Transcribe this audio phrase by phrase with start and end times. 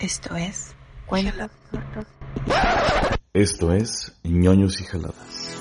[0.00, 0.74] Esto es.
[3.32, 5.56] Esto es ñoños y jaladas.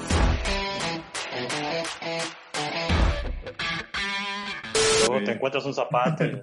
[5.08, 6.26] Luego te encuentras un zapato.
[6.26, 6.42] y-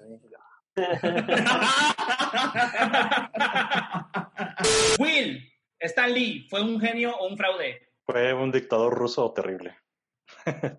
[4.98, 7.92] Will, Stan Lee, ¿fue un genio o un fraude?
[8.04, 9.76] Fue un dictador ruso terrible.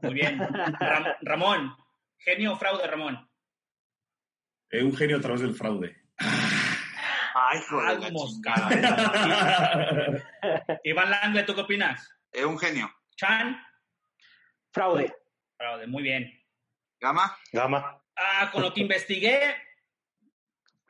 [0.03, 0.39] Muy bien.
[0.39, 1.75] Ram- Ramón,
[2.17, 3.30] genio o fraude, Ramón.
[4.70, 5.95] Eh, un genio a través del fraude.
[7.39, 7.99] Ay, joder.
[7.99, 8.69] la Vamos, chingada.
[10.83, 12.09] Iván Langle, ¿tú qué opinas?
[12.31, 12.91] Es un genio.
[13.16, 13.61] Chan,
[14.71, 15.13] Fraude.
[15.57, 16.31] fraude, muy bien.
[16.99, 17.35] Gama.
[17.52, 18.02] Gama.
[18.16, 19.55] Ah, con lo que investigué,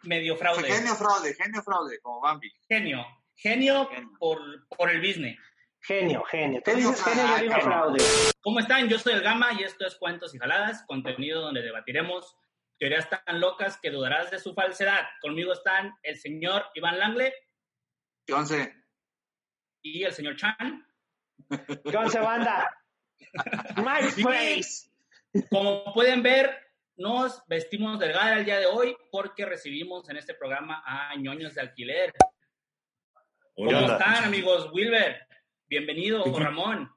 [0.03, 0.63] medio fraude.
[0.71, 2.49] Genio fraude, genio fraude, como Bambi.
[2.67, 3.05] Genio.
[3.35, 4.11] Genio Genio.
[4.19, 4.39] por,
[4.69, 5.37] por el business.
[5.81, 6.61] Genio, genio.
[6.63, 7.67] Tú Genio, dices genio, yo digo genio.
[7.67, 8.03] fraude.
[8.41, 8.87] ¿Cómo están?
[8.89, 12.35] Yo soy el Gama y esto es Cuentos y Jaladas, contenido donde debatiremos
[12.79, 15.01] teorías tan locas que dudarás de su falsedad.
[15.21, 17.33] Conmigo están el señor Iván Langle
[18.25, 18.73] ¿Qué once?
[19.81, 20.85] y el señor Chan.
[21.89, 22.69] ¿Qué once banda?
[23.77, 24.89] My face.
[25.49, 26.55] Como pueden ver,
[26.97, 31.53] nos vestimos del gala el día de hoy porque recibimos en este programa a ñoños
[31.55, 32.13] de alquiler.
[33.55, 34.69] ¿Cómo están, amigos?
[34.71, 35.27] Wilber,
[35.67, 36.91] bienvenido, ¿Qué- qué- Ramón.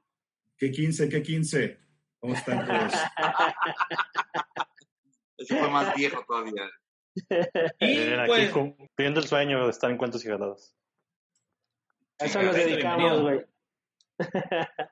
[0.57, 1.09] ¿Qué 15?
[1.09, 1.79] ¿Qué 15?
[2.19, 2.93] ¿Cómo están todos?
[5.41, 6.69] Ese fue más viejo todavía.
[7.79, 10.75] Y Miren, aquí pues, cumpliendo el sueño de estar en cuentos y jaladas.
[12.19, 13.45] A eso nos dedicamos, güey.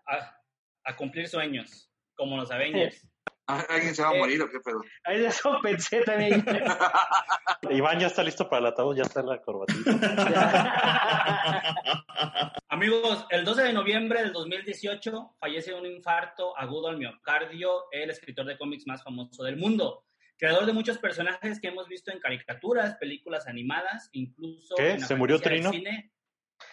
[0.07, 0.37] a,
[0.83, 3.05] a cumplir sueños, como los Avengers.
[3.51, 4.19] Ah, ¿Alguien se va a Eh.
[4.19, 4.79] morir o qué pedo?
[5.05, 6.45] Eso pensé también.
[7.71, 9.89] Iván ya está listo para el ataúd, ya está en la corbatita.
[12.69, 18.45] Amigos, el 12 de noviembre del 2018 fallece un infarto agudo al miocardio el escritor
[18.45, 20.05] de cómics más famoso del mundo,
[20.39, 24.91] creador de muchos personajes que hemos visto en caricaturas, películas animadas, incluso ¿Qué?
[24.91, 25.69] en ¿Se murió Trino?
[25.69, 26.11] cine.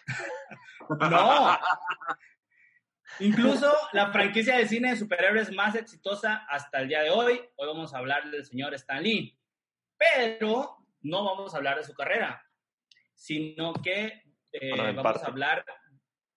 [0.89, 1.59] no.
[3.19, 7.41] Incluso la franquicia de cine de superhéroes más exitosa hasta el día de hoy.
[7.57, 9.37] Hoy vamos a hablar del señor Stan Lee.
[9.99, 12.47] Pero no vamos a hablar de su carrera,
[13.15, 14.23] sino que
[14.53, 15.25] eh, Bueno, vamos parte.
[15.25, 15.65] a hablar,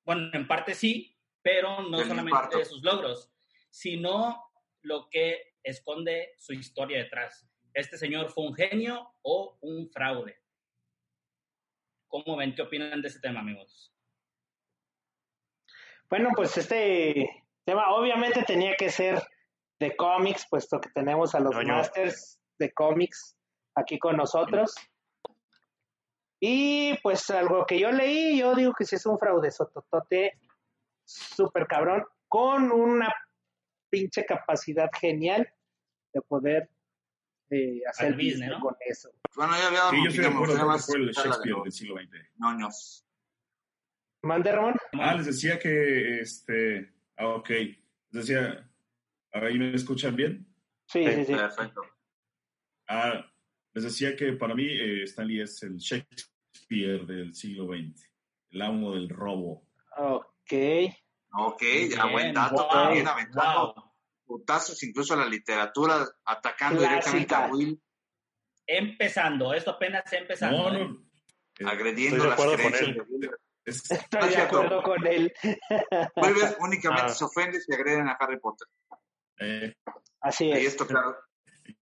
[0.03, 3.31] bueno, en parte sí, pero no solamente de sus logros,
[3.69, 4.49] sino
[4.81, 7.47] lo que esconde su historia detrás.
[7.73, 10.37] ¿Este señor fue un genio o un fraude?
[12.07, 12.55] ¿Cómo ven?
[12.55, 13.93] ¿Qué opinan de este tema, amigos?
[16.09, 19.21] Bueno, pues este tema obviamente tenía que ser
[19.79, 23.37] de cómics, puesto que tenemos a los masters de cómics
[23.75, 24.73] aquí con nosotros.
[26.41, 30.39] Y pues algo que yo leí, yo digo que sí es un fraude sototote,
[31.05, 33.13] súper cabrón, con una
[33.89, 35.51] pinche capacidad genial
[36.13, 36.69] de poder
[37.49, 38.59] eh, hacer business, business ¿no?
[38.59, 39.11] con eso.
[39.35, 41.71] Bueno, ya había Sí, yo estoy de acuerdo, que más fue el de Shakespeare del
[41.71, 42.09] siglo XX.
[42.37, 43.05] ñoños.
[44.21, 44.75] Mande, Ramón.
[44.93, 47.49] Ah, les decía que, este, ah, ok.
[47.49, 48.69] Les decía,
[49.31, 50.45] ¿ahí me escuchan bien?
[50.87, 51.33] Sí, sí, sí.
[51.33, 51.81] Perfecto.
[52.87, 53.25] Ah,
[53.73, 58.11] les decía que para mí eh, Stanley es el Shakespeare del siglo XX,
[58.51, 59.67] el amo del robo.
[59.97, 60.53] Ok.
[61.31, 63.83] Ok, ya Bien, buen dato wow, también, aventando wow.
[64.25, 66.89] putazos incluso a la literatura, atacando Clásica.
[67.11, 67.81] directamente a Will,
[68.71, 70.69] Empezando, esto apenas empezando.
[70.71, 70.87] No, ¿eh?
[70.87, 71.03] no.
[71.59, 72.93] eh, agrediendo las acuerdo con creencias él.
[72.95, 73.29] de Will.
[73.65, 74.57] es- Estoy Ah, de cierto.
[74.57, 75.33] acuerdo con él.
[76.15, 77.15] Will únicamente Ah.
[77.15, 78.67] se ofende si agreden a Harry Potter.
[79.39, 79.73] eh,
[80.21, 80.65] Así Y es.
[80.67, 81.15] esto, claro.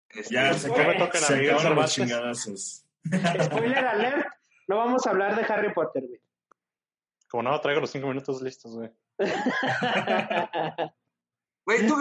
[0.10, 2.86] este, ya se, No me acaban- toquen a se Miguel acabaron los chingadazos.
[3.44, 4.28] Spoiler alert,
[4.68, 6.20] no vamos a hablar de Harry Potter, güey.
[7.30, 8.90] Como no, traigo los cinco minutos listos, güey.
[11.66, 11.96] Güey, tú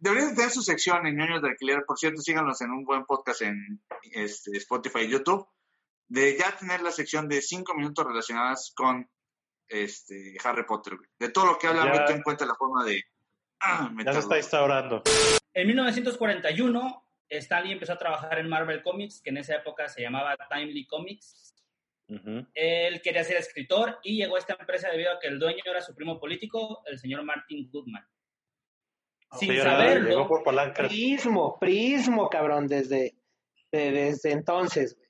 [0.00, 1.84] deberías de tener su sección en ñoños de alquiler.
[1.86, 3.82] Por cierto, síganos en un buen podcast en
[4.12, 5.46] este, Spotify y YouTube.
[6.08, 9.08] De ya tener la sección de cinco minutos relacionadas con
[9.68, 10.96] este Harry Potter.
[10.96, 11.08] güey.
[11.18, 11.90] De todo lo que habla, Ya.
[11.92, 13.02] güey, tú encuentras la forma de
[13.60, 15.02] ah, Ya se está instaurando.
[15.54, 20.00] En 1941, Stan Lee empezó a trabajar en Marvel Comics, que en esa época se
[20.02, 21.51] llamaba Timely Comics.
[22.14, 22.46] Ujú.
[22.54, 25.80] Él quería ser escritor y llegó a esta empresa debido a que el dueño era
[25.80, 28.04] su primo político, el señor Martin Goodman.
[29.38, 30.88] Sin saberlo, Llegó por palancas.
[30.88, 33.14] prismo, prismo, cabrón, desde,
[33.70, 35.08] de- desde entonces, güey.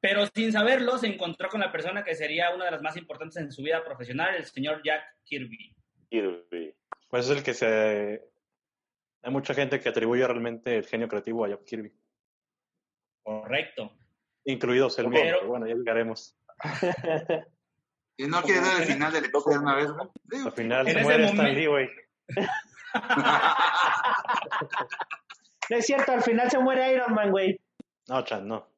[0.00, 3.36] Pero sin saberlo, se encontró con la persona que sería una de las más importantes
[3.38, 5.74] en su vida profesional, el señor Jack Kirby.
[6.10, 6.74] Kirby.
[7.08, 8.22] Pues es el que se...
[9.22, 11.92] Hay mucha gente que atribuye realmente el genio creativo a Jack Kirby,
[13.22, 13.96] Correcto.
[14.44, 16.36] Incluidos el mío, Pero- bueno, ya llegaremos.
[18.16, 20.08] ¿Y no quiere dar el final del episodio de una vez, güey?
[20.46, 21.88] Al final se muere Stan momento- Lee, güey.
[25.70, 27.58] No es cierto, al final se muere Iron Man, güey.
[28.08, 28.68] No, Chan, no.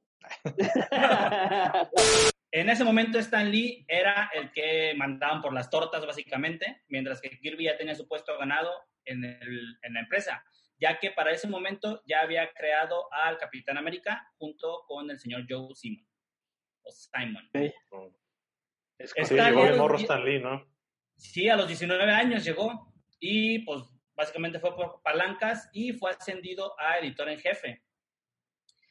[2.53, 7.29] En ese momento Stan Lee era el que mandaban por las tortas básicamente, mientras que
[7.39, 8.71] Kirby ya tenía su puesto ganado
[9.05, 10.43] en, el- en la empresa,
[10.79, 15.47] ya que para ese momento ya había creado al Capitán América junto con el señor
[15.49, 16.07] Joe Simon.
[16.83, 17.51] O Simon.
[18.99, 20.67] Es Sí, llegó Lee de a los morro Stan Lee, ¿no?
[21.17, 23.83] Sí, a los 19 años llegó y pues
[24.15, 27.83] básicamente fue por palancas y fue ascendido a editor en jefe.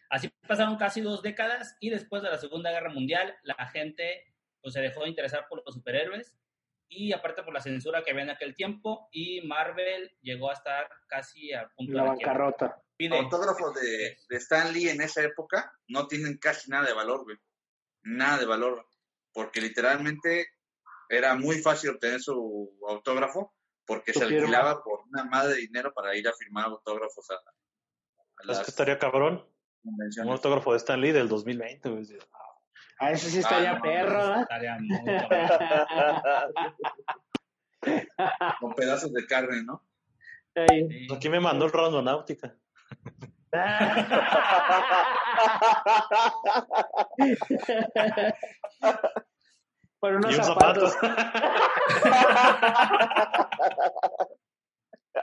[0.09, 4.73] Así pasaron casi dos décadas y después de la Segunda Guerra Mundial la gente pues,
[4.73, 6.35] se dejó de interesar por los superhéroes
[6.87, 10.87] y aparte por la censura que había en aquel tiempo y Marvel llegó a estar
[11.07, 12.81] casi a punto la de bancarrota.
[12.97, 17.23] Pide- autógrafos de, de Stan Lee en esa época no tienen casi nada de valor,
[17.23, 17.37] güey.
[18.03, 18.87] Nada de valor.
[19.33, 20.47] Porque literalmente
[21.09, 23.53] era muy fácil obtener su autógrafo
[23.85, 28.41] porque se alquilaba por una madre de dinero para ir a firmar autógrafos a, a
[28.41, 29.45] Es las que estaría cabrón.
[29.83, 32.05] Un autógrafo de Stan Lee del 2020, güey.
[32.99, 34.41] A ese sí estaría Ah, no, perro, ¿eh?
[34.41, 34.99] Estaría muy.
[38.59, 39.83] Con pedazos de carne, ¿no?
[40.55, 41.07] Sí.
[41.13, 42.55] Aquí me mandó el Rondonáutica.
[49.99, 50.97] Por unos Y un zapatos.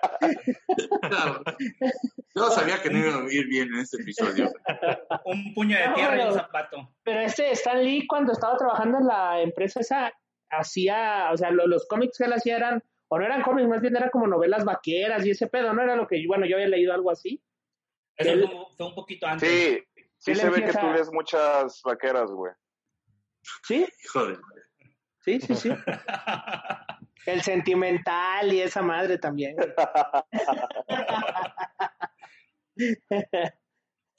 [1.11, 1.57] zapato.
[2.35, 4.51] Yo sabía que no iba a ir bien en este episodio.
[5.25, 6.35] Un puño de No, tierra y un no.
[6.35, 6.95] zapato.
[7.03, 10.13] Pero este Stan Lee, cuando estaba trabajando en la empresa esa,
[10.51, 13.81] hacía, o sea, lo- los cómics que él hacía eran, o no eran cómics, más
[13.81, 15.83] bien eran como novelas vaqueras y ese pedo, ¿no?
[15.83, 17.43] Era lo que, bueno, yo había leído algo así.
[18.17, 19.49] Eso Él- fue, un poquito antes.
[19.49, 19.83] Sí,
[20.19, 22.53] sí se ve que empieza- tú lees muchas vaqueras, güey.
[23.65, 23.87] ¿Sí?
[24.05, 24.39] Hijo de...
[25.25, 25.71] Sí, sí, sí.
[27.27, 29.57] El sentimental y esa madre también.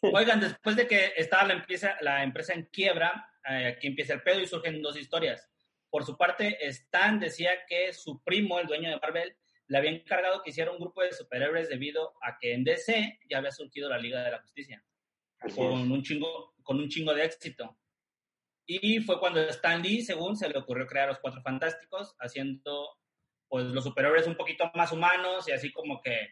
[0.01, 4.21] Oigan, después de que estaba la empresa, la empresa en quiebra, eh, aquí empieza el
[4.21, 5.49] pedo y surgen dos historias.
[5.89, 9.35] Por su parte, Stan decía que su primo, el dueño de Marvel,
[9.67, 13.37] le había encargado que hiciera un grupo de superhéroes debido a que en DC ya
[13.37, 14.83] había surgido la Liga de la Justicia
[15.55, 17.77] con un chingo con un chingo de éxito.
[18.65, 22.97] Y fue cuando Stan Lee, según, se le ocurrió crear los Cuatro Fantásticos, haciendo
[23.49, 26.29] pues los superhéroes un poquito más humanos y así como que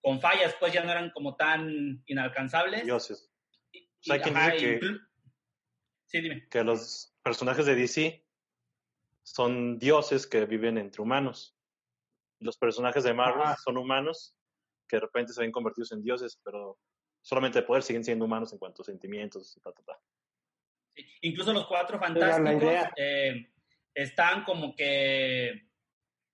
[0.00, 2.84] con fallas, pues ya no eran como tan inalcanzables.
[2.84, 3.30] Dioses.
[3.72, 5.08] Y- O sea, ajá, dice que- inclu-
[6.06, 6.48] Sí, dime.
[6.48, 8.24] Que los personajes de DC
[9.22, 11.54] son dioses que viven entre humanos.
[12.40, 13.56] Los personajes de Marvel Ajá.
[13.62, 14.34] son humanos
[14.88, 16.78] que de repente se ven convertidos en dioses, pero
[17.20, 20.00] solamente de poder siguen siendo humanos en cuanto a sentimientos y ta, ta, ta.
[21.22, 23.50] Incluso los Cuatro Fantásticos eh,
[23.94, 25.66] están como que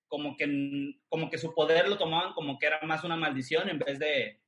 [0.09, 3.79] como que como que su poder lo tomaban como que era más una maldición en
[3.79, 4.41] vez de,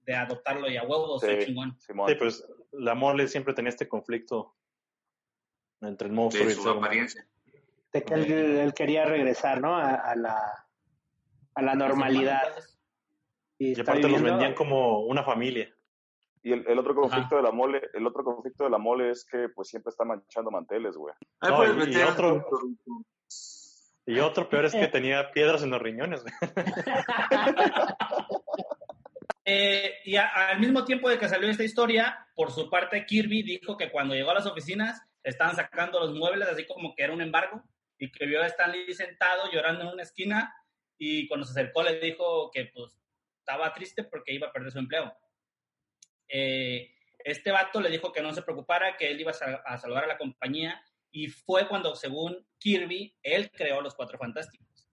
[0.00, 1.28] de adoptarlo y a huevo, Sí.
[1.44, 1.78] chingón.
[1.78, 2.08] Simón.
[2.08, 4.56] Sí, pues la mole siempre tenía este conflicto
[5.80, 6.86] entre el monstruo y de el su ser humano.
[6.86, 7.26] apariencia.
[7.92, 9.76] De que él, él quería regresar, ¿no?
[9.76, 10.66] A, a la,
[11.54, 12.54] a la normalidad.
[13.58, 15.71] Y, aparte los vendían como una familia.
[16.42, 19.24] Y el, el otro conflicto de la mole, el otro conflicto de la mole es
[19.24, 21.14] que pues siempre está manchando manteles, güey.
[21.40, 22.44] No, y- otro-.
[24.04, 24.18] Y
[24.50, 26.22] peor es que tenía piedras en los riñones.
[26.22, 26.34] güey.
[29.44, 33.42] Eh, y a- al mismo tiempo de que salió esta historia, por su parte Kirby
[33.42, 37.12] dijo que cuando llegó a las oficinas estaban sacando los muebles así como que era
[37.12, 37.60] un embargo
[37.98, 40.54] y que vio a Stanley sentado llorando en una esquina
[40.96, 42.96] y cuando se acercó le dijo que pues
[43.40, 45.12] estaba triste porque iba a perder su empleo.
[46.34, 46.90] Eh,
[47.24, 50.04] este vato le dijo que no se preocupara, que él iba a, sal- a salvar
[50.04, 54.88] a la compañía y fue cuando, según Kirby, él creó los Cuatro Fantásticos.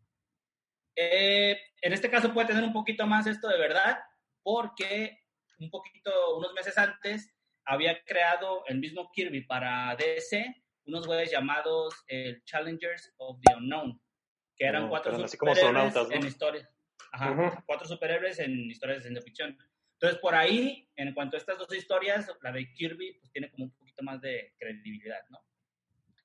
[0.96, 4.00] Eh, en este caso puede tener un poquito más esto de verdad,
[4.44, 5.18] porque
[5.60, 7.34] un poquito, unos meses antes,
[7.66, 10.46] había creado el mismo Kirby para DC,
[10.86, 14.02] unos güeyes llamados el Challengers of the Unknown,
[14.58, 16.12] que eran Como- cuatro superhéroes ¿no?
[16.12, 16.70] en historias.
[17.12, 17.64] Ajá, Ujú.
[17.66, 19.58] cuatro superhéroes en historias de ciencia ficción.
[20.02, 23.66] Entonces, por ahí, en cuanto a estas dos historias, la de Kirby pues, tiene como
[23.66, 25.40] un poquito más de credibilidad, ¿no?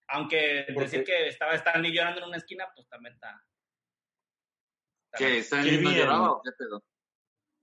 [0.06, 1.06] Aunque ¿Por decir qué?
[1.06, 3.44] que estaba Stanley llorando en una esquina, pues también está...
[5.06, 5.26] está ¿Qué?
[5.26, 5.38] bien.
[5.40, 6.84] ¿Stan Qué Lee no lloraba o qué pedo?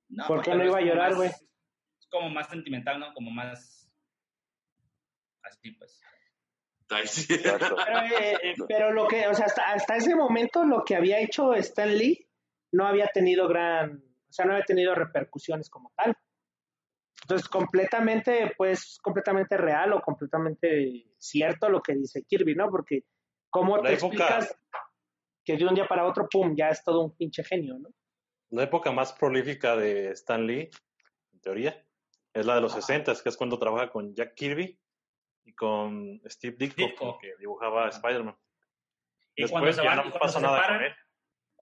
[0.10, 1.30] No, ¿Por qué pero no iba a llorar, güey?
[1.30, 3.14] Es como más sentimental, ¿no?
[3.14, 3.90] Como más...
[5.44, 6.02] Así pues.
[6.90, 11.22] Pero, eh, eh, pero lo que, o sea, hasta, hasta ese momento lo que había
[11.22, 12.28] hecho Stan Lee
[12.74, 16.16] no había tenido gran, o sea, no había tenido repercusiones como tal.
[17.24, 22.70] Entonces, completamente, pues, completamente real o completamente cierto lo que dice Kirby, ¿no?
[22.72, 23.04] Porque,
[23.50, 24.58] ¿cómo La te época- explicas
[25.46, 27.90] que de un día para otro, pum, ya es todo un pinche genio, ¿no?
[28.50, 30.70] La época más prolífica de Stan Lee,
[31.34, 31.86] en teoría,
[32.34, 34.80] es la de los 60, que es cuando trabaja con Jack Kirby
[35.46, 37.18] y con Steve Ditko, Ditko.
[37.20, 38.38] que dibujaba a Spider-Man.
[39.36, 40.96] Y Después cuando se ya van, no pasa se nada separan, con él.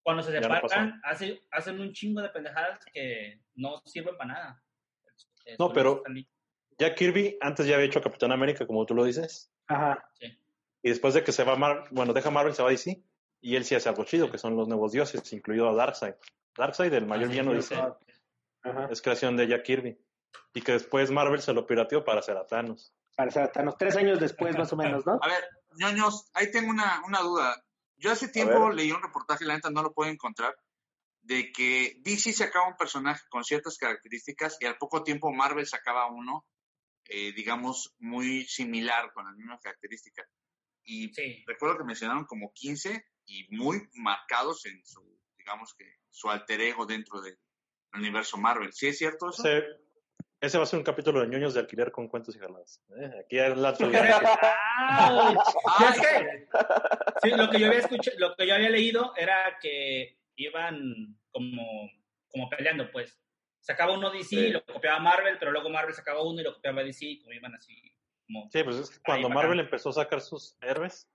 [0.09, 4.33] Cuando se Ya no separan, hace- hacen un chingo de pendejadas que no sirven para
[4.33, 4.63] nada.
[5.59, 6.01] No, pero-.
[6.79, 10.03] Jack Kirby antes ya había hecho Capitán América, como tú lo dices, Ajá.
[10.81, 13.03] y después de que se va Mar bueno, deja Marvel, se va a DC,
[13.41, 16.15] y él sí hace algo chido, que son los nuevos dioses, incluido a Darkseid.
[16.57, 17.59] Darkseid, el mayor Ah, villano de
[18.91, 19.97] es creación de Jack Kirby.
[20.55, 22.93] Y que después Marvel se lo pirateó para hacer a Thanos.
[23.15, 25.19] Para ser Thanos, tres años después, más o menos, ¿no?
[25.21, 25.43] A ver,
[25.75, 27.63] ñoños, ahí tengo una, una duda.
[27.99, 30.55] Yo hace tiempo leí un reportaje, la neta no lo puedo encontrar,
[31.21, 36.07] de que DC sacaba un personaje con ciertas características y al poco tiempo Marvel sacaba
[36.07, 36.45] uno,
[37.05, 40.27] eh, digamos, muy similar, con las mismas características.
[40.83, 41.43] Y Sí.
[41.45, 46.85] recuerdo que mencionaron como 15 y muy marcados en su, digamos que, su alter ego
[46.85, 47.37] dentro del
[47.93, 48.71] universo Marvel.
[48.73, 49.43] ¿Sí es cierto eso?
[49.45, 49.67] Ese,
[50.41, 52.81] ese va a ser un capítulo de ñoños de alquiler con cuentos y jaladas.
[52.97, 53.11] ¿eh?
[53.25, 53.73] Aquí es la.
[53.73, 53.87] Ya
[55.89, 56.47] es que-
[57.23, 61.89] sí, lo que yo había escuchado, lo que yo había leído era que iban como,
[62.31, 63.19] como peleando, pues.
[63.61, 64.49] Sacaba uno DC, Sí.
[64.51, 67.53] lo copiaba Marvel, pero luego Marvel sacaba uno y lo copiaba DC, y como iban
[67.55, 67.75] así,
[68.25, 69.65] como Sí, pues es que cuando Marvel bacán.
[69.65, 71.09] empezó a sacar sus héroes,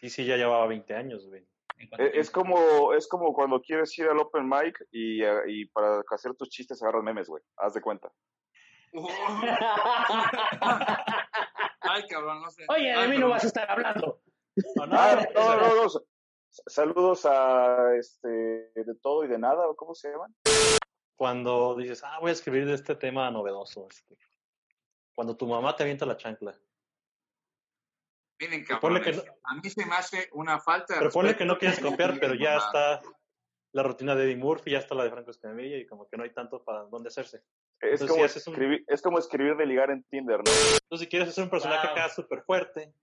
[0.00, 1.42] DC ya llevaba 20 años, güey.
[1.98, 6.00] Eh, Es como, es como cuando quieres ir al open mic y, eh, y para
[6.12, 7.42] hacer tus chistes agarras memes, güey.
[7.56, 8.12] Haz de cuenta.
[11.80, 12.64] Ay, cabrón, no sé.
[12.68, 14.22] Oye, de Ay, mí no vas a estar hablando.
[14.76, 15.86] No, no, Ah, no, no, no, no.
[15.86, 15.98] S-
[16.66, 20.34] Saludos a este de todo y de nada, ¿o cómo se llaman?
[21.16, 23.86] Cuando dices, ah, voy a escribir de este tema novedoso.
[23.90, 24.16] este.
[25.14, 26.54] Cuando tu mamá te avienta la chancla.
[28.38, 31.56] Miren, que no- a mí se me hace una falta de Pero ponle que no
[31.58, 32.66] quieres copiar, pero ya mamá.
[32.66, 33.02] está
[33.72, 36.24] la rutina de Eddie Murphy, ya está la de Franco Escamilla y como que no
[36.24, 37.42] hay tanto para dónde hacerse.
[37.82, 40.44] Es Entonces, como, si haces un- escribir, es como escribir de ligar en Tinder, ¿no?
[40.44, 41.96] Entonces, si quieres hacer un personaje Wow.
[41.96, 42.94] acá súper fuerte,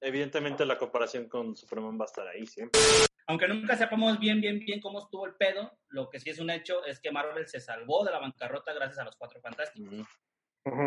[0.00, 2.80] evidentemente la comparación con Superman va a estar ahí siempre.
[3.26, 6.50] Aunque nunca sepamos bien, bien, bien cómo estuvo el pedo, lo que sí es un
[6.50, 10.06] hecho es que Marvel se salvó de la bancarrota gracias a los Cuatro Fantásticos.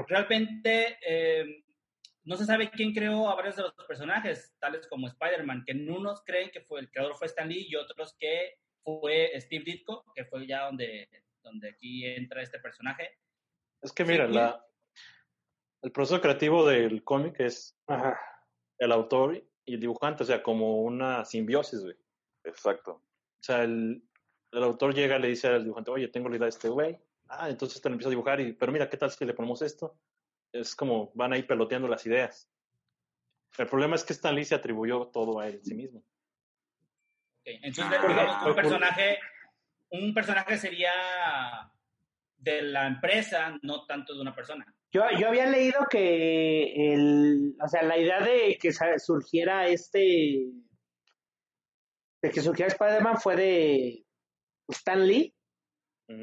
[0.07, 1.63] Realmente eh,
[2.23, 5.89] no se sabe quién creó a varios de los personajes, tales como Spider-Man, que en
[5.89, 10.05] unos creen que fue el creador fue Stan Lee y otros que fue Steve Ditko,
[10.15, 11.07] que fue ya donde,
[11.43, 13.17] donde aquí entra este personaje.
[13.81, 14.65] Es que mira, Sí, la,
[15.81, 18.17] el proceso creativo del cómic es Ajá.
[18.79, 21.95] el autor y el dibujante, o sea, como una simbiosis, güey.
[22.45, 22.93] Exacto.
[22.93, 24.01] O sea, el,
[24.51, 26.97] el autor llega y le dice al dibujante, oye, tengo la idea de este güey.
[27.27, 29.61] Ah, entonces te lo empieza a dibujar, y, pero mira, ¿qué tal si le ponemos
[29.61, 29.97] esto?
[30.51, 32.49] Es como van ahí peloteando las ideas.
[33.57, 35.99] El problema es que Stan Lee se atribuyó todo a él en sí mismo.
[35.99, 39.19] Ok, Entonces, Ah, digamos que fue un personaje,
[39.93, 40.91] un personaje sería
[42.37, 44.65] de la empresa, no tanto de una persona.
[44.91, 50.51] Yo, yo había leído que el, o sea, la idea de que surgiera este,
[52.21, 54.05] de que surgiera Spider-Man fue de
[54.67, 55.33] Stan Lee,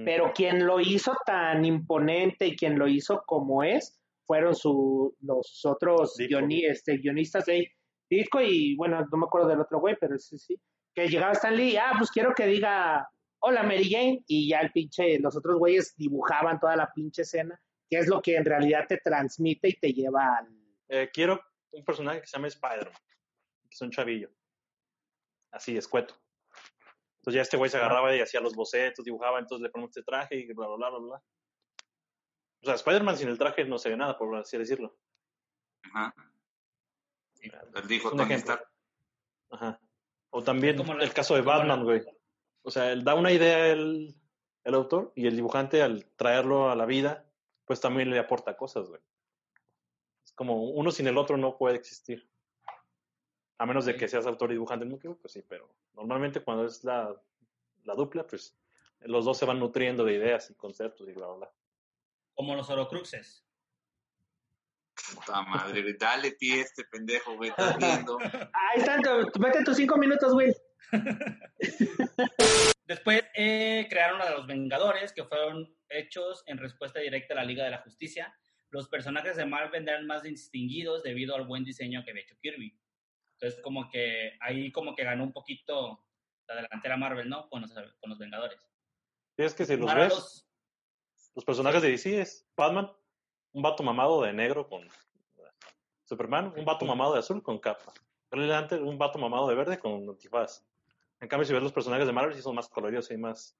[0.05, 5.63] pero quien lo hizo tan imponente y quien lo hizo como es fueron su, los
[5.65, 7.73] otros guioni- este, guionistas de
[8.09, 10.55] Ditko y bueno, no me acuerdo del otro güey, pero sí, sí,
[10.95, 13.09] que llegaba Stan Lee, ah, pues quiero que diga
[13.41, 17.61] hola Mary Jane y ya el pinche, los otros güeyes dibujaban toda la pinche escena,
[17.89, 20.49] que es lo que en realidad te transmite y te lleva al...
[20.89, 21.41] Eh, quiero
[21.73, 23.03] un personaje que se llame Spider-Man,
[23.63, 24.31] que es un chavillo.
[25.51, 26.15] Así, escueto.
[27.19, 30.03] Entonces ya este güey se agarraba y hacía los bocetos, dibujaba, entonces le ponemos este
[30.03, 31.23] traje y bla, bla, bla, bla, bla.
[32.63, 34.97] O sea, Spider-Man sin el traje no sería nada, por así decirlo.
[35.83, 36.15] Ajá.
[37.41, 38.55] Él dijo Es un Tony ejemplo.
[38.55, 38.71] Stark.
[39.51, 39.81] Ajá.
[40.31, 42.03] O también el caso de Batman, güey.
[42.63, 44.15] O sea, él da una idea el,
[44.65, 47.25] el autor y el dibujante al traerlo a la vida,
[47.65, 49.01] pues también le aporta cosas, güey.
[50.25, 52.29] Es como uno sin el otro no puede existir.
[53.59, 56.65] A menos de que seas autor y dibujante mismo tiempo, pues sí, pero normalmente cuando
[56.65, 57.15] es la,
[57.85, 58.57] la dupla, pues
[59.01, 61.53] los dos se van nutriendo de ideas y conceptos y bla, bla, bla.
[62.35, 63.45] Como los Horocruxes.
[65.15, 68.19] Puta madre, güey, dale pie a este pendejo, güey, estás viendo.
[68.19, 69.03] Ahí están,
[69.39, 70.55] vete tus cinco minutos, Will.
[72.87, 77.65] Después eh, crearon a los Vengadores, que fueron hechos en respuesta directa a la Liga
[77.65, 78.35] de la Justicia.
[78.71, 82.79] los personajes de Marvel eran más distinguidos debido al buen diseño que había hecho Kirby.
[83.35, 86.07] Entonces, como que ahí como que ganó un poquito
[86.47, 87.49] la delantera Marvel, ¿no?
[87.49, 88.69] Con los, con los Vengadores.
[89.37, 90.47] Es que si los Para ves, los-
[91.35, 92.93] los personajes de DC es Batman,
[93.53, 94.89] un vato mamado de negro con
[96.05, 97.93] Superman, un vato mamado de azul con capa.
[98.33, 100.65] Un vato mamado de verde con antifaz.
[101.21, 103.57] En cambio, si ves los personajes de Marvel, sí son más coloridos y hay más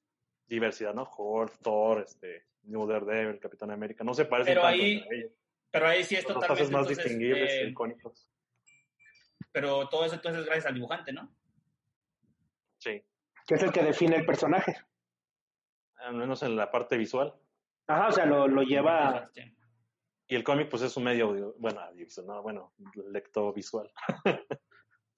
[0.47, 1.05] diversidad, ¿no?
[1.05, 4.03] Hulk, Thor, este, New Daredevil, Capitán América.
[4.03, 5.33] No se parecen Pero tanto ahí- entre ellos.
[5.71, 6.73] Pero ahí sí es Los totalmente...
[6.73, 8.29] más entonces, distinguibles eh, icónicos.
[9.53, 11.33] pero todo eso entonces gracias al dibujante, ¿no?
[12.79, 13.05] Sí.
[13.47, 14.75] Que es el que define el personaje.
[15.97, 17.35] Al menos en la parte visual.
[17.87, 19.31] Ajá, o sea, lo, lo lleva.
[20.27, 22.73] Y el cómic, pues es un medio, audio, bueno, audiovisual, no, bueno,
[23.09, 23.93] lecto visual.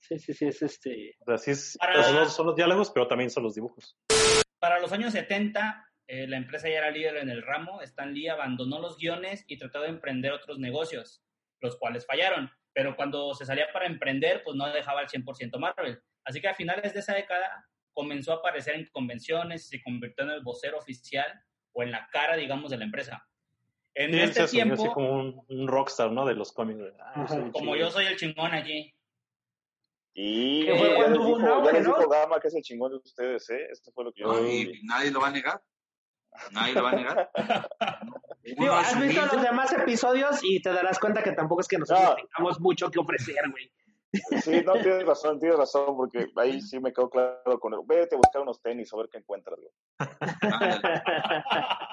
[0.02, 1.14] Sí, sí, sí, es este.
[1.20, 3.96] O sea, sí es- Para- son, los, son los diálogos, pero también son los dibujos.
[4.58, 7.80] Para los años 70, eh, la empresa ya era líder en el ramo.
[7.82, 11.22] Stan Lee abandonó los guiones y trató de emprender otros negocios,
[11.60, 12.50] los cuales fallaron.
[12.74, 16.00] Pero cuando se salía para emprender, pues no dejaba al 100% Marvel.
[16.24, 20.24] Así que a finales de esa década comenzó a aparecer en convenciones y se convirtió
[20.24, 21.26] en el vocero oficial
[21.72, 23.26] o en la cara, digamos, de la empresa.
[23.94, 26.24] En Sí, este se asumió tiempo, así como un, un rockstar, ¿no?
[26.24, 26.80] De los cómics.
[27.00, 27.76] Ah, como chido.
[27.76, 28.94] yo soy el chingón aquí.
[30.14, 31.78] Y Que fue cuando hubo un auge, ¿no?
[31.96, 33.66] dijo Gama que es el chingón de ustedes, ¿eh?
[33.70, 34.42] Esto fue lo que yo ¿no?
[34.42, 34.70] vi.
[34.80, 35.62] Y nadie lo va a negar.
[36.50, 37.30] Nadie lo va a negar.
[38.42, 39.36] Digo, has visto humilde.
[39.36, 42.16] los demás episodios y te darás cuenta que tampoco es que nosotros No.
[42.16, 43.72] tengamos mucho que ofrecer, güey.
[44.42, 47.80] Sí, no, tienes razón, tienes razón, porque ahí sí me quedó claro con el...
[47.86, 49.72] Vete a buscar unos tenis a ver qué encuentras, güey.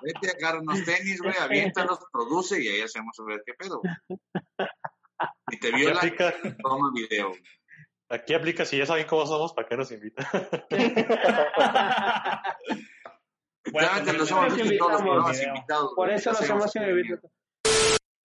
[0.03, 3.79] Vete, agarra unos tenis, güey, aviéntalos, produce y ahí hacemos a ver qué pedo.
[3.81, 4.69] güey.
[5.51, 6.01] Y te viola,
[6.61, 7.31] toma video.
[8.09, 10.25] Aquí aplica, si ya saben cómo somos, ¿para qué nos invitan?
[13.71, 14.87] Bueno, pues, hemos los video.
[14.87, 15.93] programas invitados.
[15.95, 17.31] Por eso nos hemos invitado.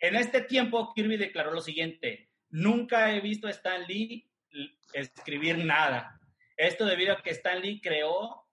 [0.01, 4.31] En este tiempo, Kirby declaró lo siguiente: Nunca he visto a Stan Lee
[4.93, 6.21] escribir nada.
[6.57, 8.47] Esto debido a que Stan Lee creó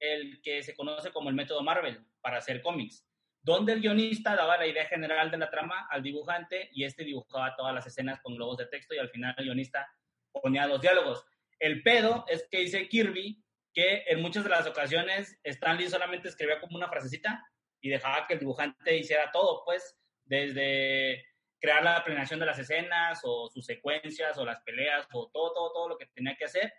[0.00, 3.06] el que se conoce como el método Marvel para hacer cómics,
[3.42, 7.54] donde el guionista daba la idea general de la trama al dibujante y este dibujaba
[7.54, 9.86] todas las escenas con globos de texto y al final el guionista
[10.32, 11.24] ponía los diálogos.
[11.58, 13.42] El pedo es que dice Kirby
[13.74, 17.44] que en muchas de las ocasiones Stan Lee solamente escribía como una frasecita
[17.80, 21.24] y dejaba que el dibujante hiciera todo, pues, desde
[21.60, 25.72] crear la planeación de las escenas o sus secuencias o las peleas o todo, todo,
[25.72, 26.72] todo lo que tenía que hacer.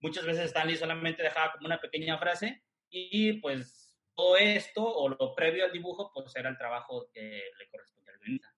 [0.00, 5.08] Muchas veces Stan Lee solamente dejaba como una pequeña frase y pues todo esto o
[5.08, 8.54] lo previo al dibujo pues era el trabajo que le correspondía al guionista.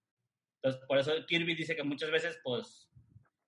[0.57, 2.89] Entonces, por eso Kirby dice que muchas veces pues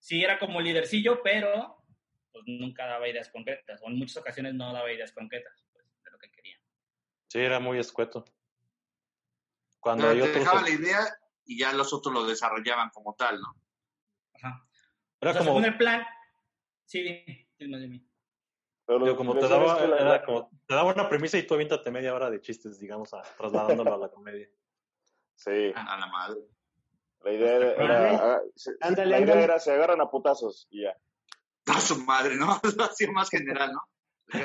[0.04, 1.82] sí era como lidercillo, pero
[2.30, 6.10] pues nunca daba ideas concretas o en muchas ocasiones no daba ideas concretas pues, de
[6.10, 6.58] lo que quería.
[7.28, 8.26] Sí, era muy escueto.
[9.80, 10.34] Cuando te otros...
[10.34, 10.98] dejaba la idea
[11.46, 13.58] y ya los otros lo desarrollaban como tal, ¿no?
[14.34, 14.68] Ajá.
[15.22, 16.04] Era o sea, como, según el plan,
[16.84, 17.02] sí,
[17.58, 18.04] dime, dime.
[18.84, 22.28] Pero como te daba, era como- te daba una premisa y tú aviéntate media hora
[22.28, 24.50] de chistes, digamos, a, trasladándolo a la comedia.
[25.36, 26.42] Sí, A la madre.
[27.24, 27.70] La idea era...
[27.72, 28.08] Ándale.
[28.14, 29.44] era- ah, se- Ándale, la idea ándale.
[29.44, 30.96] era se agarran a putazos y ya.
[31.66, 32.60] A su madre, ¿no?
[32.90, 33.80] Así más general, ¿no?
[34.30, 34.40] sí,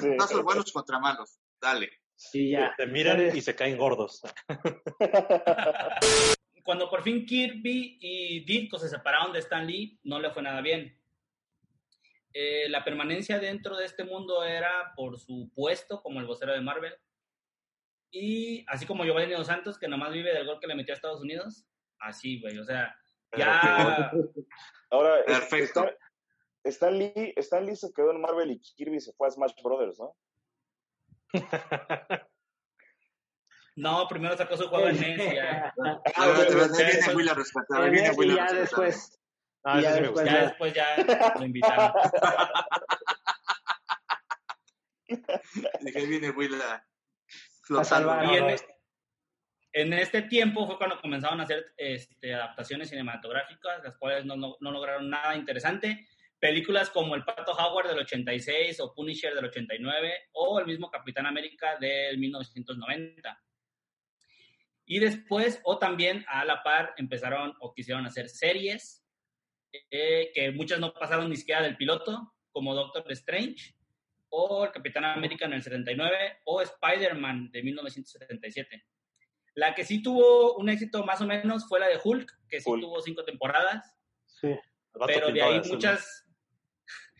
[0.00, 0.08] sí.
[0.10, 1.38] putazos buenos contra malos.
[1.60, 1.90] Dale.
[2.32, 2.74] Y ya.
[2.76, 4.22] Te miran y se caen gordos.
[6.64, 10.60] Cuando por fin Kirby y Ditko se separaron de Stan Lee, no le fue nada
[10.60, 10.98] bien.
[12.32, 16.60] Eh, la permanencia dentro de este mundo era por su puesto como el vocero de
[16.60, 16.92] Marvel.
[18.10, 20.96] Y así como Giovanni Dos Santos, que nomás vive del gol que le metió a
[20.96, 21.64] Estados Unidos,
[22.00, 22.58] así, güey.
[22.58, 22.94] O sea,
[23.36, 24.10] ya.
[24.90, 25.84] Ahora, Perfecto.
[25.84, 25.94] Stan,
[26.64, 29.98] Stan Lee, Stan Lee se quedó en Marvel y Kirby se fue a Smash Brothers,
[29.98, 30.16] ¿no?
[33.78, 35.34] No, primero sacó su juego en NES.
[35.34, 35.66] ya.
[35.66, 35.72] A
[36.16, 36.54] Ah, te ok.
[36.54, 37.90] ves, ahí viene Will a rescatar.
[37.90, 39.20] Viene Will a ya después.
[39.64, 40.32] Ah, Y ya sí después gusta.
[40.32, 41.92] Ya después ya lo invitaron.
[45.82, 48.24] Dije, viene Will a salvar.
[48.24, 48.56] Y en,
[49.78, 54.56] en este tiempo fue cuando comenzaron a hacer este, adaptaciones cinematográficas, las cuales no, no-
[54.58, 56.06] no lograron nada interesante.
[56.38, 61.26] Películas como El Pato Howard del 86 o Punisher del 89 o el mismo Capitán
[61.26, 63.42] América del 1990.
[64.86, 69.04] Y después, o también a la par, empezaron o quisieron hacer series
[69.90, 73.74] eh, que muchas no pasaron ni siquiera del piloto, como Doctor Strange
[74.30, 78.84] o el Capitán América en el 79 o Spider-Man de 1977.
[79.56, 82.70] La que sí tuvo un éxito más o menos fue la de Hulk, que sí
[82.70, 82.82] Hulk.
[82.82, 83.92] tuvo cinco temporadas,
[84.26, 84.48] Sí.
[84.48, 84.60] El
[85.06, 86.26] pero de ahí muchas,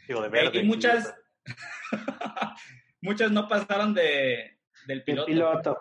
[0.07, 0.62] Digo, de verde.
[0.62, 1.14] muchas,
[3.01, 5.27] muchas no pasaron de, del El piloto.
[5.27, 5.79] piloto.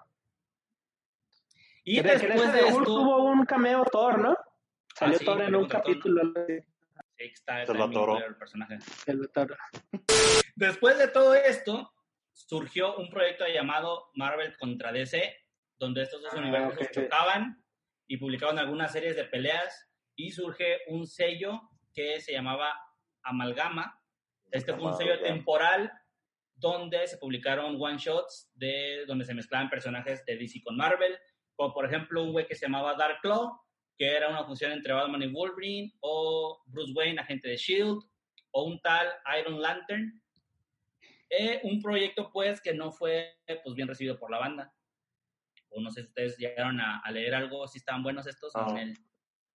[1.84, 2.84] Y que después de de Hulk esto...
[2.86, 4.36] tuvo un cameo Thor, ¿no?
[4.96, 6.64] Salió Ah, sí, Thor en un capítulo Sí,
[7.18, 8.80] está, Se está el personaje.
[9.34, 9.58] Thor.
[10.56, 11.94] Después de todo esto,
[12.32, 15.36] surgió un proyecto llamado Marvel contra DC,
[15.78, 17.64] donde estos dos Ah, universos chocaban
[18.08, 21.62] y publicaban algunas series de peleas y surge un sello
[21.94, 22.74] que se llamaba
[23.24, 24.02] Amalgama.
[24.52, 25.92] Este fue un sello temporal
[26.56, 31.18] donde se publicaron one shots de donde se mezclaban personajes de DC con Marvel,
[31.56, 33.60] como por ejemplo un güey que se llamaba Dark Claw,
[33.98, 38.00] que era una función entre Batman y Wolverine, o Bruce Wayne, agente de Shield,
[38.52, 39.08] o un tal
[39.40, 40.22] Iron Lantern.
[41.30, 44.74] Eh, un proyecto pues que no fue pues bien recibido por la banda.
[45.76, 48.54] O no sé si ustedes llegaron a, a leer algo, si estaban buenos estos.
[48.56, 48.70] No.
[48.72, 48.98] en el-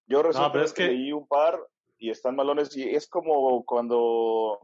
[0.06, 1.58] Yo pero es que- leí un par
[1.98, 2.76] y están malones.
[2.76, 4.60] Y es como cuando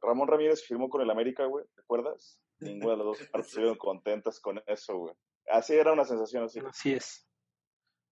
[0.00, 1.64] Ramón Ramírez firmó con el América, güey.
[1.74, 2.40] ¿Te acuerdas?
[2.60, 5.14] Ninguna de las dos partes estuvieron contentas con eso, güey.
[5.48, 6.60] Así era una sensación así.
[6.66, 7.28] Así es.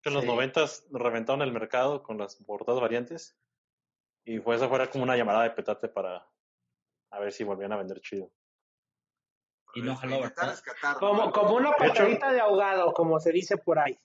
[0.03, 0.29] Que en los Sí.
[0.29, 3.39] noventas reventaron el mercado con las portadas variantes.
[4.27, 6.27] Y fue esa fuera como una llamada de petate para
[7.11, 8.31] a ver si volvían a vender chido.
[9.75, 10.21] Y no jaló,
[10.99, 13.99] Como, como una patadita de ahogado, como se dice por ahí.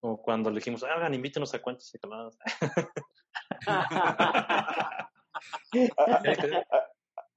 [0.00, 2.38] O cuando le dijimos, hagan, invítenos a cuentos y caladas.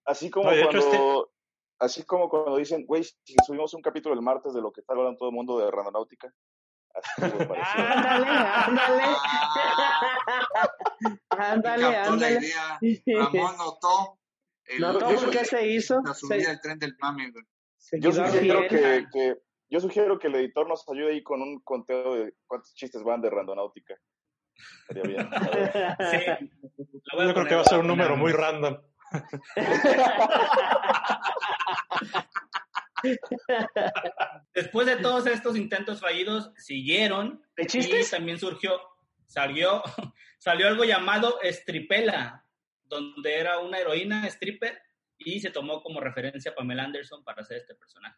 [0.05, 1.31] Así como No, hecho, este cuando...
[1.79, 4.93] Así como cuando dicen, güey, si subimos un capítulo el martes de lo que está
[4.93, 6.33] hablando todo el mundo de Randonáutica.
[7.17, 7.45] Ándale,
[8.65, 9.03] ándale.
[11.29, 12.39] Ah, ándale, ándale.
[12.81, 13.19] idea.
[13.19, 14.19] Ramón notó.
[14.65, 16.01] El, ¿Notó por qué se hizo?
[16.03, 17.45] La subida del tren del mame, güey.
[17.93, 19.37] Yo sugiero que, que-
[19.71, 23.21] yo sugiero que el editor nos ayude ahí con un conteo de cuántos chistes van
[23.21, 23.95] de Randonáutica.
[24.87, 25.29] Estaría bien.
[26.11, 26.49] Sí.
[27.17, 28.77] Yo creo que va a ser un número muy random.
[34.53, 38.11] Después de todos estos intentos fallidos, siguieron ¿De y chistes?
[38.11, 38.79] también surgió,
[39.25, 39.81] salió,
[40.39, 42.43] salió algo llamado Stripella,
[42.83, 44.81] donde era una heroína stripper
[45.19, 48.17] y se tomó como referencia a Pamela Anderson para hacer este personaje.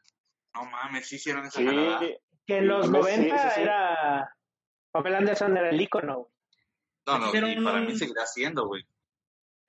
[0.53, 1.99] No mames, sí hicieron esa Sí, jalada.
[2.45, 3.61] Que en los Sí, 90 sí, sí.
[3.61, 4.35] era.
[4.91, 6.27] Pamela Anderson era el ícono.
[7.07, 8.83] No, no, Hicieron y para un- mí seguirá siendo, güey.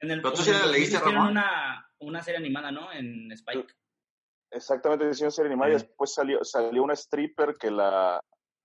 [0.00, 1.30] En el, Pero tú sí la leíste, 2000 hicieron Ramón.
[1.30, 2.92] una, una serie animada, ¿no?
[2.92, 3.72] En Spike.
[4.50, 5.70] exactamente, decisión serie animada.
[5.70, 5.74] y.
[5.74, 8.20] Después salió, salió una stripper que la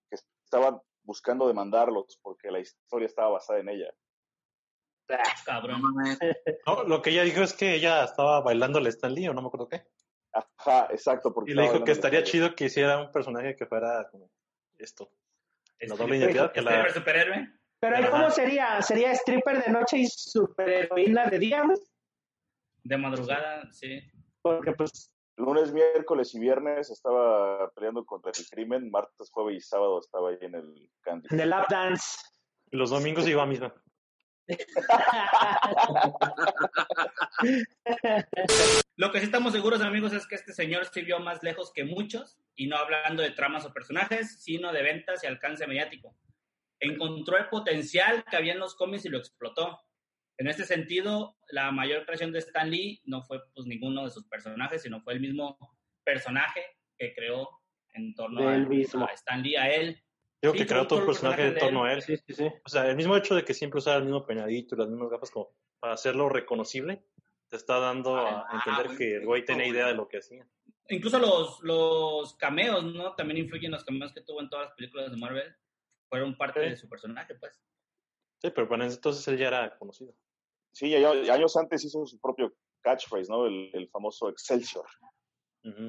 [0.09, 3.89] que estaba buscando demandarlos porque la historia estaba basada en ella.
[5.45, 5.81] Cabrón.
[5.81, 6.19] mames.
[6.65, 9.41] No, lo que ella dijo es que ella estaba bailando el Stan Lee o no
[9.41, 9.83] me acuerdo qué.
[10.33, 11.33] Ajá, exacto.
[11.33, 14.29] Porque Y le dijo que estaría chido que hiciera un personaje que fuera como
[14.77, 15.09] esto.
[15.79, 16.71] La doble Stripper- identidad que la...
[16.71, 17.47] stripper superhéroe.
[17.79, 18.09] Pero Ajá.
[18.11, 18.81] ¿cómo sería?
[18.81, 21.77] ¿Sería stripper de noche y superheroína de día, güey?
[22.83, 24.01] De madrugada, sí.
[24.41, 28.89] Porque, pues, Lunes, miércoles y viernes estaba peleando contra el crimen.
[28.89, 31.27] Martes, jueves y sábado estaba ahí en el Candy.
[31.29, 32.17] en el lap dance.
[32.71, 33.73] Y los domingos iba a misa.
[38.95, 41.83] Lo que sí estamos seguros, amigos, es que este señor sí vio más lejos que
[41.83, 46.15] muchos, y no hablando de tramas o personajes, sino de ventas y alcance mediático.
[46.79, 49.81] Encontró el potencial que había en los cómics y lo explotó.
[50.37, 54.27] En este sentido, la mayor creación de Stan Lee no fue pues ninguno de sus
[54.27, 55.57] personajes, sino fue el mismo
[56.03, 56.61] personaje
[56.97, 57.49] que creó
[57.93, 59.05] en torno a, él mismo.
[59.05, 59.99] a Stan Lee, a él.
[60.41, 62.01] Digo Sí, que creó todo todo un el personaje en torno a él.
[62.01, 62.47] Sí, sí, sí.
[62.65, 65.09] O sea, el mismo hecho de que siempre usara el mismo peinadito y las mismas
[65.09, 67.03] gafas como para hacerlo reconocible,
[67.49, 70.47] te está dando a Ah, entender que el güey tenía idea de lo que hacía.
[70.89, 73.13] Incluso los, los cameos, ¿no?
[73.15, 75.55] También influyen los cameos que tuvo en todas las películas de Marvel.
[76.09, 76.69] Fueron parte Sí.
[76.69, 77.61] de su personaje, pues.
[78.41, 80.13] Sí, pero para entonces él ya era conocido.
[80.71, 83.47] Sí, años antes hizo su propio catchphrase, ¿no?
[83.47, 84.85] El, el famoso Excelsior.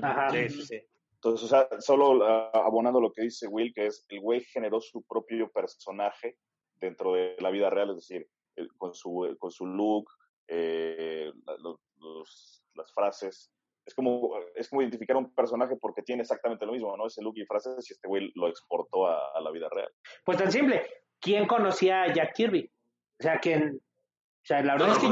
[0.02, 0.30] Ajá.
[0.30, 0.82] Sí, sí, sí.
[1.20, 4.80] Entonces, o sea, solo ah, abonando lo que dice Will, que es el güey generó
[4.80, 6.36] su propio personaje
[6.76, 10.08] dentro de la vida real, es decir, el- con, su, con su look,
[10.46, 13.52] eh, la- los- los- las frases.
[13.84, 17.06] Es como, es como identificar un personaje porque tiene exactamente lo mismo, ¿no?
[17.06, 19.90] Ese look y frases y este güey lo exportó a, a la vida real.
[20.24, 20.82] Pues tan simple.
[21.20, 22.70] ¿Quién conocía a Jack Kirby?
[23.18, 23.76] O sea, ¿quién?
[23.76, 25.08] O sea, la verdad es que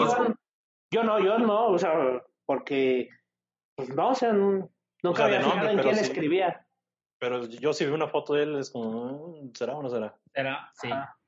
[0.93, 3.09] yo, no, yo no, o sea, porque,
[3.75, 4.69] pues no, o sea, n-
[5.07, 6.11] nunca sea, había fijado nombre, en quién sí.
[6.11, 6.67] escribía.
[7.19, 10.19] Pero yo si vi una foto de él, es como, "Mm, ¿será o no será?
[10.35, 10.91] Era, sí.
[10.91, 11.19] Ajá.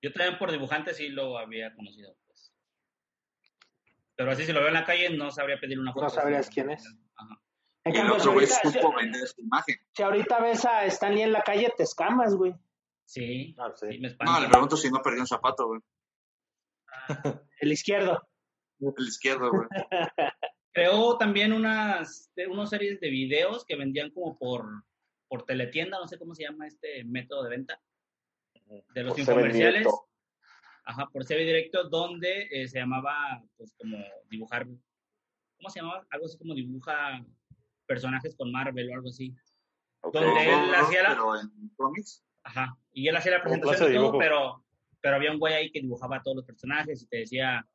[0.00, 2.52] Yo también por dibujante sí lo había conocido, pues.
[4.16, 6.04] Pero así si lo veo en la calle no sabría pedir una foto.
[6.04, 6.84] No sabrías quién es.
[7.16, 7.40] Ajá.
[7.84, 9.76] En Y cambio, si otro güey ahorita, supo si- vender su imagen.
[9.92, 12.54] si ahorita ves a Stanley en la calle, te escamas, güey.
[13.04, 13.86] Sí, Ah, sí.
[13.90, 15.80] sí, me No, le pregunto si no perdió un zapato, güey.
[17.60, 18.28] El izquierdo.
[18.80, 19.68] El izquierdo, güey.
[20.72, 24.84] Creó también unas, unas series de videos que vendían como por
[25.28, 27.80] por teletienda, no sé cómo se llama este método de venta,
[28.94, 29.86] de los Por infomerciales.
[30.84, 33.98] Ajá, por CB Directo, donde eh, se llamaba, pues, como
[34.30, 36.06] dibujar, ¿cómo se llamaba?
[36.08, 37.22] Algo así como dibuja
[37.86, 39.34] personajes con Marvel o algo así.
[40.00, 40.14] Ok.
[40.14, 41.10] Donde él hacía la...
[41.10, 42.24] Pero en cómics.
[42.42, 44.64] Ajá, y él hacía la presentación y todo, pero,
[45.02, 47.66] pero había un güey ahí que dibujaba a todos los personajes y te decía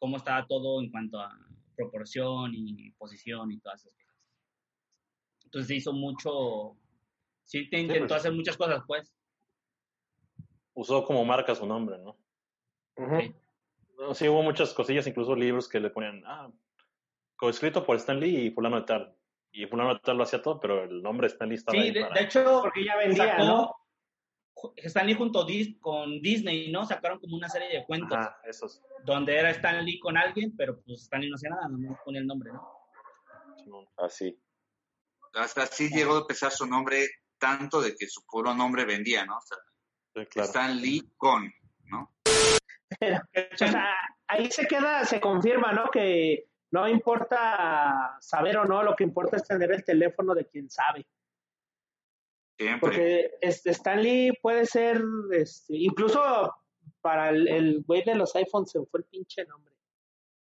[0.00, 1.38] cómo estaba todo en cuanto a
[1.84, 4.20] proporción y posición y todas esas cosas.
[5.44, 6.76] Entonces se hizo mucho,
[7.44, 8.20] sí te intentó pues.
[8.20, 9.12] hacer muchas cosas, pues.
[10.74, 12.16] Usó como marca su nombre, ¿no?
[12.96, 13.34] Sí.
[13.98, 16.50] No, Sí, hubo muchas cosillas, incluso libros que le ponían, ah,
[17.36, 19.16] coescrito por Stan Lee y fulano de tal.
[19.52, 21.84] Y fulano de tal lo hacía todo, pero el nombre de Stan Lee estaba Sí,
[21.84, 23.74] ahí de, para- de hecho, Porque ya vendía, sacó- ¿no?
[24.76, 26.84] Stan Lee junto Dis- con Disney, ¿no?
[26.86, 28.82] Sacaron como una serie de cuentos Ajá, esos.
[29.04, 32.20] donde era Stan Lee con alguien, pero pues Stan Lee no hacía nada, no ponía
[32.20, 32.82] el nombre, ¿no?
[33.98, 34.38] Así.
[35.34, 37.06] Hasta así llegó a pesar su nombre
[37.38, 39.36] tanto de que su puro nombre vendía, ¿no?
[39.36, 39.58] O sea,
[40.14, 40.46] Sí, claro.
[40.48, 41.50] Stan Lee con,
[41.84, 42.14] ¿no?
[43.00, 43.94] O sea,
[44.28, 45.88] ahí se queda, se confirma, ¿no?
[45.90, 50.68] Que no importa saber o no, lo que importa es tener el teléfono de quien
[50.68, 51.06] sabe.
[52.62, 52.80] Siempre.
[52.80, 56.54] Porque este, Stan Lee puede ser, este, incluso
[57.00, 59.72] para el güey de los iPhones se fue el pinche nombre.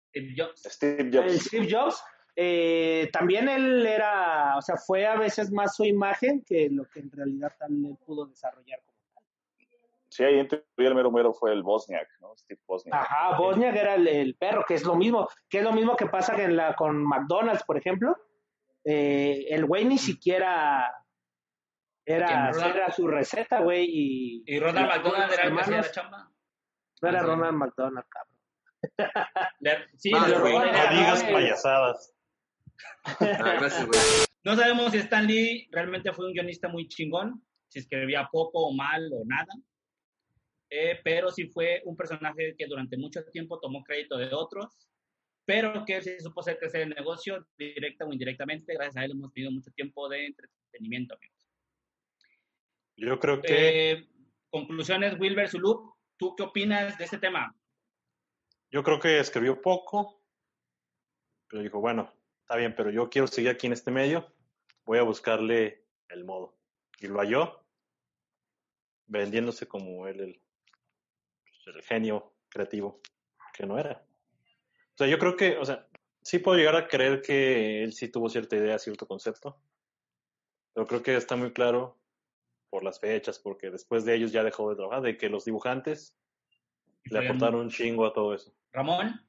[0.10, 0.64] Steve Jobs.
[0.66, 1.46] Steve El Jobs.
[1.46, 2.04] Steve Jobs,
[2.36, 7.00] eh, también él era, o sea, fue a veces más su imagen que lo que
[7.00, 9.24] en realidad tal él pudo desarrollar como tal.
[10.10, 12.36] Sí, ahí en teoría el mero mero fue el Bosniak, ¿no?
[12.36, 12.96] Steve Bosniak.
[12.96, 16.06] Ajá, Bosniak era el, el perro, que es lo mismo, que es lo mismo que
[16.06, 18.16] pasa en la, con McDonald's, por ejemplo.
[18.84, 20.92] Eh, el güey ni siquiera
[22.12, 25.92] era, era su receta, güey, y, Y Ronald y McDonald era el que hacía la
[25.92, 26.32] chamba.
[27.02, 27.24] No era Ah.
[27.24, 28.38] Ronald McDonald, cabrón.
[29.60, 30.54] Le- sí, güey.
[30.54, 32.14] No digas payasadas.
[33.04, 34.00] Ah, gracias, güey.
[34.44, 38.74] No sabemos si Stan Lee realmente fue un guionista muy chingón, si escribía poco o
[38.74, 39.54] mal o nada,
[40.70, 44.88] eh, pero sí fue un personaje que durante mucho tiempo tomó crédito de otros,
[45.46, 48.74] pero que se supo hacer crecer el negocio directa o indirectamente.
[48.74, 51.41] Gracias a él hemos tenido mucho tiempo de entretenimiento, amigos.
[52.98, 54.10] Yo creo que, Eh,
[54.50, 57.56] conclusiones, Wilber Zulup, ¿tú qué opinas de este tema?
[58.72, 60.24] yo creo que escribió poco,
[61.48, 64.34] pero dijo, bueno, está bien, pero yo quiero seguir aquí en este medio,
[64.86, 66.58] voy a buscarle el modo.
[67.00, 67.66] Y lo halló,
[69.08, 70.42] vendiéndose como él el,
[71.44, 73.02] pues, el genio creativo
[73.54, 74.06] que no era.
[74.94, 75.90] O sea, yo creo que, o sea,
[76.22, 79.62] sí puedo llegar a creer que él sí tuvo cierta idea, cierto concepto,
[80.74, 82.01] pero creo que está muy claro
[82.72, 86.18] por las fechas, porque después de ellos ya dejó de trabajar, de que los dibujantes
[87.04, 88.56] le aportaron un chingo a todo eso.
[88.72, 89.20] Ramón,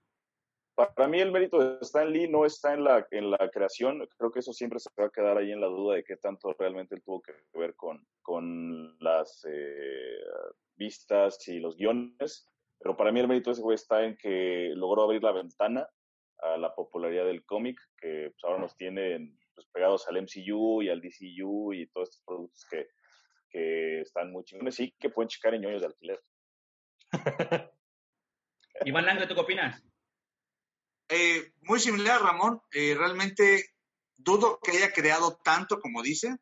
[0.77, 4.31] Para mí el mérito de Stan Lee no está en la, en la creación, creo
[4.31, 6.95] que eso siempre se va a quedar ahí en la duda de qué tanto realmente
[6.95, 10.21] él tuvo que ver con, con las eh,
[10.77, 14.73] vistas y los guiones, pero para mí el mérito de ese güey está en que
[14.77, 15.89] logró abrir la ventana
[16.39, 20.89] a la popularidad del cómic, que pues, ahora nos tienen pues, pegados al MCU y
[20.89, 22.87] al DCU y todos estos productos que,
[23.53, 26.21] que están muy chingones y que pueden checar en ñoños de alquiler.
[28.85, 29.83] Iván Lange, ¿tú qué opinas?
[31.09, 33.75] Eh, muy similar Ramón, eh, realmente
[34.17, 36.37] dudo que haya creado tanto como dice.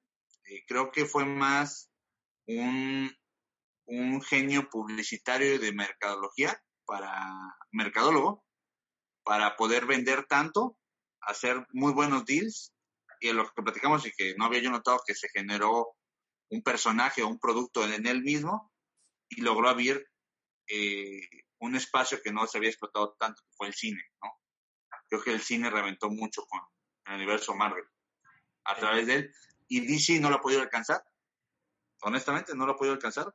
[0.44, 1.90] Eh, creo que fue más
[2.46, 3.10] un,
[3.86, 7.28] un genio publicitario y de mercadología para
[7.72, 8.44] mercadólogo
[9.24, 10.76] para poder vender tanto,
[11.20, 12.72] hacer muy buenos deals
[13.20, 15.94] y en lo que platicamos y que no había yo notado que se generó
[16.50, 18.72] un personaje o un producto en él mismo
[19.28, 20.06] y logró abrir
[20.68, 21.20] eh,
[21.58, 24.30] un espacio que no se había explotado tanto, que fue el cine, ¿no?
[25.08, 26.60] Creo que el cine reventó mucho con
[27.06, 27.84] el universo Marvel
[28.64, 29.34] a través de él
[29.68, 31.02] y DC no lo ha podido alcanzar.
[32.02, 33.32] Honestamente, no lo ha podido alcanzar.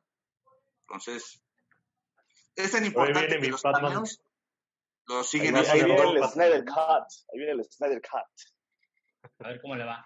[0.82, 1.43] Entonces,
[2.56, 4.21] es tan importante que los cameos
[5.08, 6.23] los siguen Ahí Ahí, viene el.
[6.30, 9.39] Snyder Cut, ahí viene el Snyder Cut.
[9.39, 10.06] A ver cómo le va.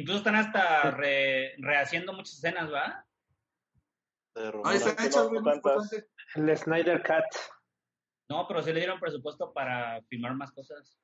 [0.00, 4.70] Incluso están hasta re- rehaciendo muchas escenas, No, Romero.
[4.70, 5.28] están hechas.
[6.36, 7.24] El Snyder Cut.
[8.30, 10.96] No, pero sí le dieron presupuesto para filmar más cosas.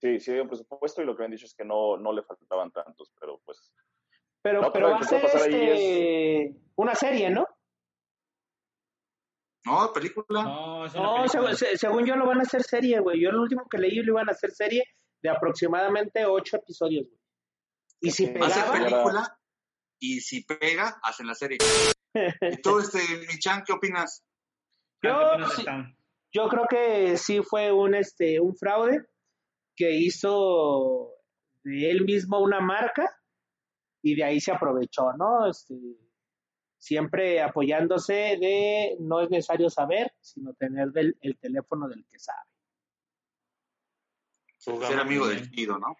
[0.00, 2.12] Sí, sí hay un presupuesto y lo que me han dicho es que no, no
[2.12, 3.72] le faltaban tantos, pero pues
[4.42, 7.46] Pero, No, pero pero va a ser puede pasar ahí este, una serie, ¿no?
[9.64, 10.42] No, película.
[10.42, 11.50] No, es una No, película.
[11.52, 13.20] seg- se- según yo lo van a hacer serie, güey.
[13.20, 14.82] Yo lo último que leí lo iban a hacer serie
[15.22, 17.17] de aproximadamente ocho episodios, güey.
[18.00, 19.38] Y si ser pegaba, película
[19.98, 21.58] y si pega, hacen la serie.
[22.52, 24.24] ¿Y tú, este, Michan, qué opinas?
[25.00, 25.64] ¿Qué yo, sí-
[26.32, 29.06] creo que sí fue un este un fraude
[29.74, 31.12] que hizo
[31.62, 33.16] de él mismo una marca
[34.02, 35.48] y de ahí se aprovechó, ¿no?
[35.48, 35.74] Este,
[36.78, 42.48] siempre apoyándose de no es necesario saber, sino tener del, el teléfono del que sabe.
[44.56, 45.96] Ser amigo del chido, ¿no?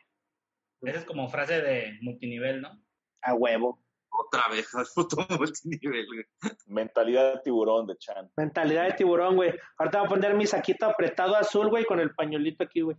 [0.83, 2.81] Esa es como frase de multinivel, ¿no?
[3.23, 3.83] A huevo.
[4.11, 6.25] Otra vez, al puto multinivel, güey.
[6.67, 8.31] Mentalidad de tiburón de Chan.
[8.37, 9.55] Mentalidad de tiburón, güey.
[9.77, 12.97] Ahorita voy a poner mi saquito apretado azul, güey, con el pañuelito aquí, güey.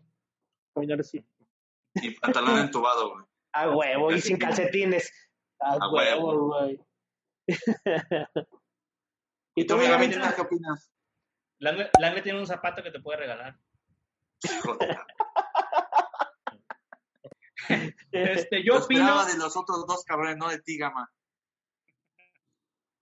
[0.74, 1.26] Poner así.
[1.96, 3.26] Y pantalón entubado, güey.
[3.54, 5.12] A huevo, y sin calcetines.
[5.60, 6.80] A, A huevo, güey.
[9.56, 10.92] ¿Y tú, mi mira, qué opinas?
[11.60, 13.60] Langle, Langle tiene un zapato que te puede regalar.
[18.12, 19.26] Este, yo Lo opino.
[19.26, 21.12] de los otros dos cabrones, no de ti, Gama.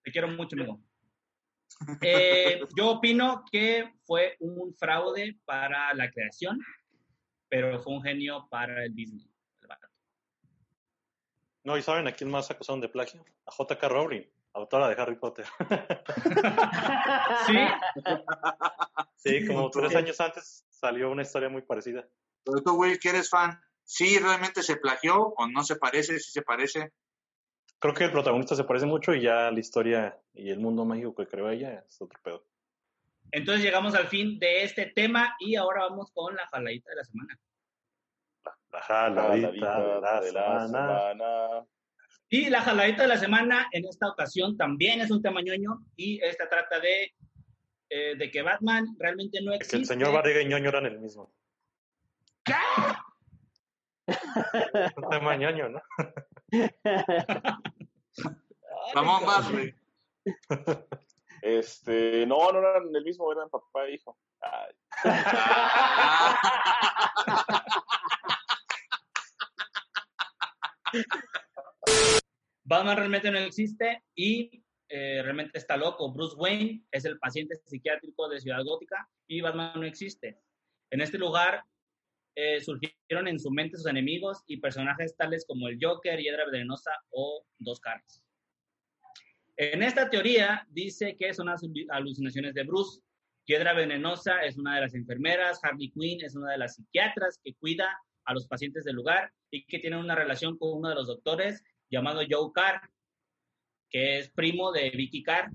[0.04, 0.82] Te quiero mucho, amigo.
[2.02, 6.60] Eh, yo opino que fue un fraude para la creación,
[7.50, 9.30] pero fue un genio para el Disney.
[9.60, 9.88] el.
[11.64, 13.24] No, ¿y saben a quién más acusaron de plagio?
[13.46, 13.90] A J.K.
[13.90, 15.46] Rowling, autora de Harry Potter.
[17.46, 17.58] Sí,
[19.18, 22.08] Sí, como tres años antes salió una historia muy parecida.
[22.44, 26.20] Pero tú, güey, que eres fan, ¿sí realmente se plagió o no se parece?
[26.20, 26.92] ¿Sí se parece?
[27.80, 31.16] Creo que el protagonista se parece mucho y ya la historia y el mundo mágico
[31.16, 32.46] que creó ella es otro pedo.
[33.32, 37.04] entonces llegamos al fin de este tema y ahora vamos con la jaladita de la
[37.06, 37.40] semana.
[38.72, 40.68] La jaladita de la, de la semana.
[40.68, 41.66] semana.
[42.30, 46.20] Y la jaladita de la semana en esta ocasión también es un tema ñoño y
[46.22, 47.14] esta trata de,
[47.90, 49.78] eh, de que Batman realmente no Que existe.
[49.78, 51.32] el señor Barriga y ñoño eran el mismo.
[54.08, 55.82] Un tema ñoño, ¿no?
[58.94, 59.76] Ramón, güey.
[61.42, 64.18] Este, no, no eran el mismo, eran papá e hijo.
[64.42, 64.74] Ay,
[72.64, 76.12] Batman realmente no existe y eh, realmente está loco.
[76.12, 80.42] Bruce Wayne es el paciente psiquiátrico de Ciudad Gótica y Batman no existe.
[80.90, 81.64] En este lugar
[82.40, 86.92] eh, surgieron en su mente sus enemigos y personajes tales como el Joker, Hiedra Venenosa
[87.10, 88.24] o Dos Caras.
[89.56, 93.02] En esta teoría dice que son las alucinaciones de Bruce.
[93.48, 97.56] Hiedra Venenosa es una de las enfermeras, Harley Quinn es una de las psiquiatras que
[97.56, 97.90] cuida
[98.26, 101.64] a los pacientes del lugar y que tienen una relación con uno de los doctores
[101.90, 102.82] llamado Joe Carr,
[103.90, 105.50] que es primo de Vicky Carr.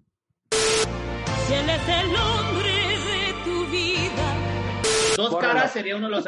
[0.50, 4.52] Si él es el hombre de tu vida.
[5.16, 6.24] Dos caras sería uno de los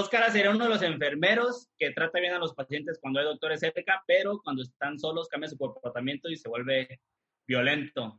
[0.00, 3.26] Dos caras sería uno de los enfermeros que trata bien a los pacientes cuando hay
[3.26, 7.02] doctores cerca, pero cuando están solos cambia su comportamiento y se vuelve
[7.46, 8.18] violento.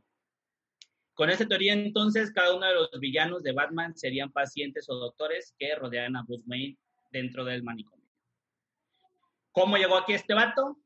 [1.12, 5.56] Con esta teoría, entonces, cada uno de los villanos de Batman serían pacientes o doctores
[5.58, 6.78] que rodean a Bruce Wayne
[7.10, 8.08] dentro del manicomio.
[9.50, 10.78] ¿Cómo llegó aquí este vato?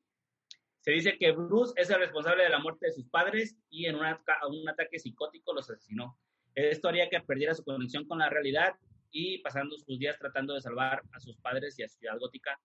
[0.80, 3.96] Se dice que Bruce es el responsable de la muerte de sus padres y en
[3.96, 4.06] un,
[4.48, 6.18] un ataque psicótico los asesinó.
[6.54, 8.76] Esto haría que perdiera su conexión con la realidad
[9.10, 12.58] y pasando sus días tratando de salvar a sus padres y a Ciudad Gótica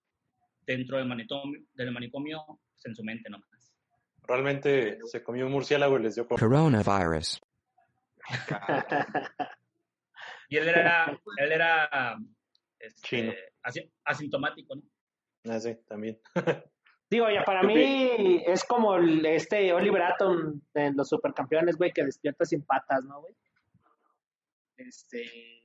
[0.66, 3.74] dentro del manicomio, del manicomio pues, en su mente nomás.
[4.24, 6.26] Realmente se comió un murciélago y les dio...
[6.28, 7.40] Coronavirus.
[10.48, 12.18] Y él era, él era
[12.78, 13.32] este, Chino.
[13.62, 14.82] asi- asintomático, ¿no?
[15.50, 16.20] Ah, sí, también.
[17.10, 21.90] Digo, ya para ¿Qué mí es como el- este Oliver Atom en los supercampeones, güey,
[21.90, 23.34] que despierta sin patas, ¿no, güey?
[24.76, 25.62] Este.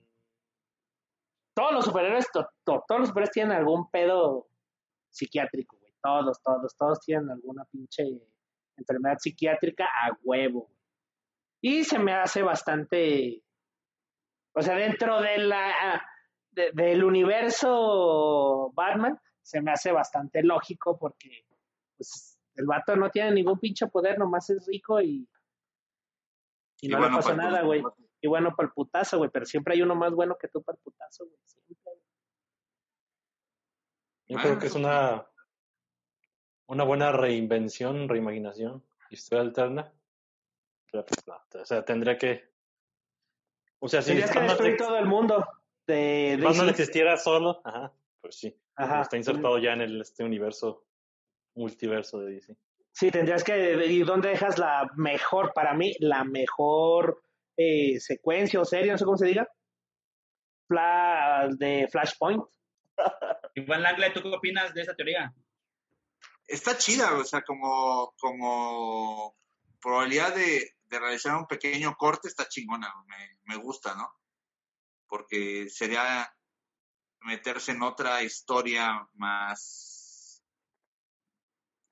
[1.58, 4.48] Todos los superhéroes, to- to- todos los superhéroes tienen algún pedo
[5.10, 5.91] psiquiátrico, güey.
[6.04, 8.04] Todos, todos, todos tienen alguna pinche
[8.78, 10.70] enfermedad psiquiátrica a huevo.
[11.60, 13.43] Y se me hace bastante.
[14.54, 16.04] O sea, dentro de la,
[16.52, 21.48] de- del universo Batman, se me hace bastante lógico porque
[21.98, 25.28] pues, el vato no tiene ningún pinche poder, nomás es rico y,
[26.82, 27.82] y Y no bueno le pasa el nada, güey.
[27.82, 28.07] putazo.
[28.28, 30.76] Y bueno para el putazo, güey, pero siempre hay uno más bueno que tú para
[30.76, 31.38] el putazo, güey.
[31.46, 31.98] siempre, güey.
[34.28, 35.26] Yo Ah, creo que es una,
[36.68, 39.93] una buena reinvención, reimaginación, historia alterna.
[40.91, 42.51] Pero pues no, o sea, tendría que...
[43.80, 45.45] O sea, si Tendrías que destruir no- todo el mundo
[45.86, 46.70] de, de DC.
[46.70, 48.60] existiera solo, ajá, pues sí.
[48.76, 49.01] Ajá.
[49.01, 50.86] Está insertado ya en el, este universo,
[51.56, 52.58] multiverso de DC.
[52.91, 53.86] Sí, tendrías que.
[53.86, 57.24] ¿Y dónde dejas la mejor, para mí, la mejor
[57.58, 59.47] eh, secuencia o serie, no sé cómo se diga?
[60.70, 62.43] Fla- de Flashpoint.
[63.55, 65.34] Iván Langle, ¿tú qué opinas de esa teoría?
[66.47, 69.36] Está chida, o sea, como, como
[69.82, 74.10] probabilidad de, de realizar un pequeño corte está chingona, me, me gusta, ¿no?
[75.08, 76.32] Porque sería
[77.22, 80.43] meterse en otra historia más,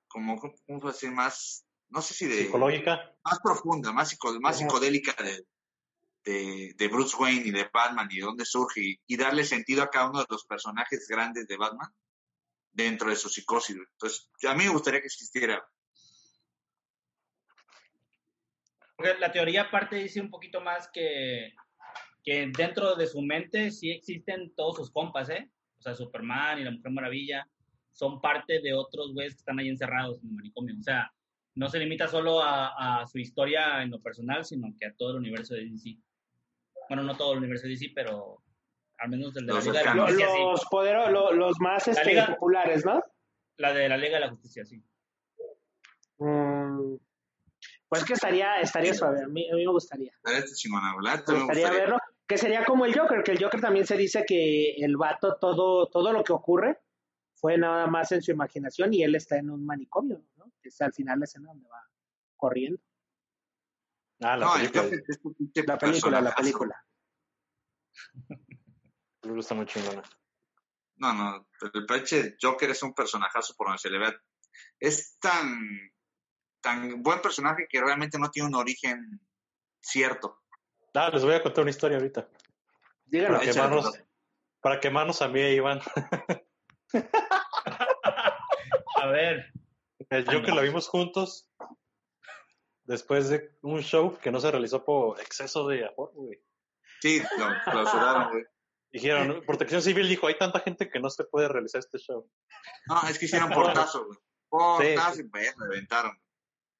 [0.08, 1.10] como, ¿cómo decir?
[1.10, 2.44] Más, no sé si de...
[2.44, 3.14] Psicológica.
[3.24, 5.44] Más profunda, más, psico- más psicodélica de,
[6.26, 10.10] de, Bruce Wayne y de Batman y de dónde surge y, darle sentido a cada
[10.10, 11.88] uno de los personajes grandes de Batman
[12.72, 13.76] dentro de su psicosis.
[13.76, 15.64] Entonces, a mí me gustaría que existiera.
[19.20, 21.52] La teoría aparte dice un poquito más que,
[22.24, 25.50] que dentro de su mente sí existen todos sus compas, ¿eh?
[25.78, 27.46] O sea, Superman y la Mujer Maravilla
[27.92, 30.74] son parte de otros güeyes que están ahí encerrados en el manicomio.
[30.78, 31.12] O sea,
[31.54, 35.10] no se limita solo a, a su historia en lo personal, sino que a todo
[35.10, 35.98] el universo de DC.
[36.88, 38.42] Bueno, no todo el universo DC, pero
[38.98, 40.42] al menos el de la Los Liga de la Justicia, sí.
[40.42, 43.02] los, poderos, lo- los más este, liga- populares, ¿no?
[43.58, 44.82] La de la Liga de la Justicia, sí.
[46.18, 46.96] Mm,
[47.88, 50.12] pues que estaría, estaría suave, a mí, a mí me gustaría.
[50.16, 51.24] Estaría este chingona, ¿verdad?
[51.28, 51.70] Me gustaría gustaría.
[51.80, 51.98] verlo.
[52.26, 55.86] Que sería como el Joker, que el Joker también se dice que el vato, todo,
[55.88, 56.80] todo lo que ocurre
[57.36, 60.50] fue nada más en su imaginación y él está en un manicomio, ¿no?
[60.60, 61.82] Que es al final la escena donde va
[62.36, 62.80] corriendo.
[64.20, 65.02] Ah, la No, el película.
[65.08, 66.84] Es La película, la película.
[69.22, 70.02] Me gusta muy chingona.
[70.96, 74.16] No, no, pero el pinche Joker es un personajazo por donde se le ve.
[74.80, 75.58] Es tan,
[76.60, 79.20] tan buen personaje que realmente no tiene un origen
[79.80, 80.42] cierto.
[80.94, 82.28] Ah, les voy a contar una historia ahorita.
[83.04, 83.38] Díganlo.
[83.38, 84.00] Para quemarnos,
[84.60, 85.80] para quemarnos a mí e Iván.
[88.96, 89.52] A ver,
[90.08, 91.48] El Joker la vimos juntos
[92.86, 96.40] después de un show que no se realizó por exceso de aforo, güey.
[97.00, 98.44] Sí, lo clausuraron, güey.
[98.90, 102.30] Dijeron, Protección Civil dijo, hay tanta gente que no se puede realizar este show.
[102.86, 104.18] No, es que hicieron portazo, güey.
[104.48, 106.18] Portazo y me reventaron.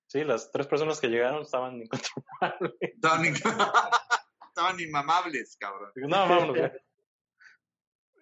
[0.07, 2.75] Sí, las tres personas que llegaron estaban incontrolables.
[2.81, 3.25] Estaban,
[4.49, 5.91] estaban inmamables, cabrón.
[5.97, 6.73] No, vámonos, güey.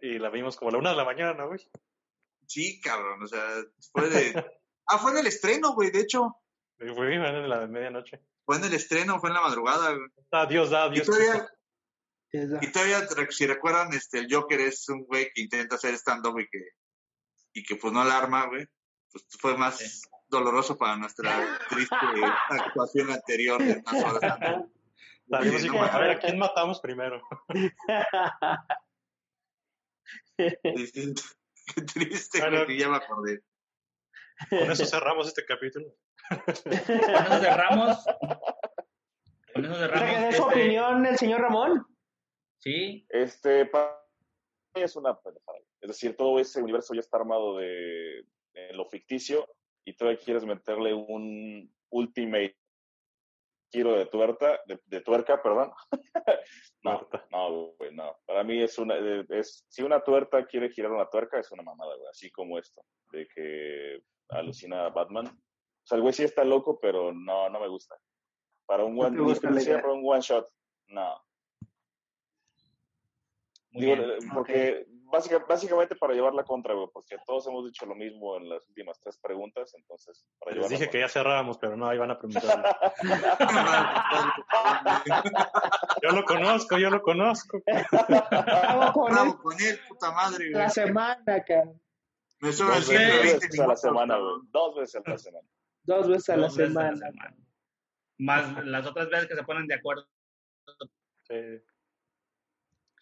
[0.01, 1.61] Y la vimos como a la una de la mañana, güey.
[2.47, 3.43] Sí, cabrón, o sea,
[3.93, 4.45] fue de...
[4.87, 6.37] Ah, fue en el estreno, güey, de hecho.
[6.81, 8.21] Y Fue en la medianoche.
[8.45, 10.09] Fue en el estreno, fue en la madrugada, güey.
[10.33, 11.07] Ah, Dios da, Y Dios
[12.73, 16.59] todavía, si recuerdan, este, el Joker es un güey que intenta hacer stand-up y que,
[17.55, 18.67] y que pues no la arma, güey.
[19.11, 20.09] Pues fue más Sí.
[20.29, 21.95] doloroso para nuestra triste
[22.51, 24.71] actuación anterior de unas horas antes.
[25.57, 26.19] Así No, como, a ver, ¿a mames.
[26.25, 27.23] quién matamos primero?
[30.77, 31.23] Distinto.
[31.75, 32.57] Qué triste, Bueno.
[32.65, 33.43] güey, que ya me acordé.
[34.51, 35.95] Con eso cerramos este capítulo.
[36.29, 38.05] Con eso cerramos.
[39.53, 40.21] Con eso cerramos.
[40.21, 41.87] dé su este- opinión el señor Ramón.
[42.59, 44.01] Sí, Este, para
[44.75, 45.59] mí es una pendejada.
[45.81, 49.47] Es decir, todo ese universo ya está armado de, de lo ficticio
[49.85, 52.57] y todavía quieres meterle un ultimate
[53.71, 55.73] giro de tuerca, de, de tuerca, perdón.
[56.85, 58.17] no, no, güey, no.
[58.25, 58.95] Para mí es una,
[59.29, 62.09] es, si una tuerca quiere girar una tuerca, es una mamada, güey.
[62.09, 64.01] Así como esto, de que
[64.31, 65.27] alucina a Batman.
[65.85, 67.97] O sea, el güey sí está loco, pero no, no me gusta.
[68.67, 69.81] Para un one, gusta la idea.
[69.83, 70.49] para un one shot,
[70.89, 71.23] no.
[73.73, 74.11] muy Digo, bien.
[74.11, 78.37] eh, porque básica- básicamente para llevar la contra, güey, porque todos hemos dicho lo mismo
[78.37, 81.99] en las últimas tres preguntas, entonces, para Les dije que ya cerráamos, pero no, ahí
[81.99, 82.79] van a preguntar.
[86.03, 87.61] yo lo conozco, yo lo conozco.
[87.67, 90.53] Bravo con él Bravo con él, puta madre, güey.
[90.53, 91.81] la semana, cabrón.
[92.41, 94.27] Me Dos veces- 120 veces a la minutos, semana, güey.
[94.27, 94.49] cabrón.
[94.53, 95.49] Dos veces a la semana.
[95.85, 97.13] Dos veces a la a semana.
[98.19, 100.07] Más las otras veces que se ponen de acuerdo.
[101.23, 101.35] Sí.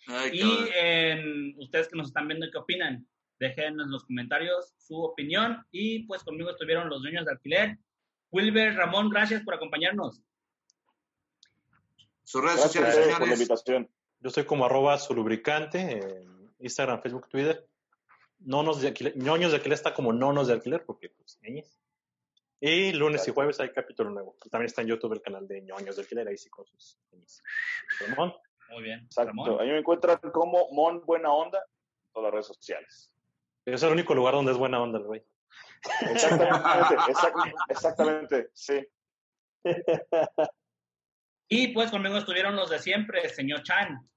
[0.09, 3.07] Ay, Y en ustedes que nos están viendo, ¿qué opinan?
[3.39, 5.65] Dejen en los comentarios su opinión.
[5.71, 7.79] Y pues conmigo estuvieron los dueños de alquiler.
[8.31, 10.23] Wilber, Ramón, gracias por acompañarnos.
[12.25, 13.41] Sus redes Gracias sociales, a ustedes por la señores.
[13.41, 13.91] invitación.
[14.21, 17.69] Yo estoy como arroba su lubricante en Instagram, Facebook, Twitter.
[18.39, 21.79] Nonos de alquiler, ñoños de alquiler está como nonos de alquiler porque pues ñeñes.
[22.65, 24.37] Y lunes y jueves hay capítulo nuevo.
[24.45, 26.97] Y también está en YouTube el canal de ñoños de alquiler, ahí sí con sus.
[28.07, 28.33] Ramón,
[28.71, 29.01] Muy bien.
[29.01, 29.31] Exacto.
[29.31, 29.61] Ramón.
[29.61, 33.13] A mí me encuentran como Mon Buena Onda en todas las redes sociales.
[33.67, 35.25] es el único lugar donde es buena onda el güey.
[36.11, 38.87] Exactamente, exact- exactamente, sí.
[41.49, 44.09] Y pues conmigo estuvieron los de siempre, señor Chan.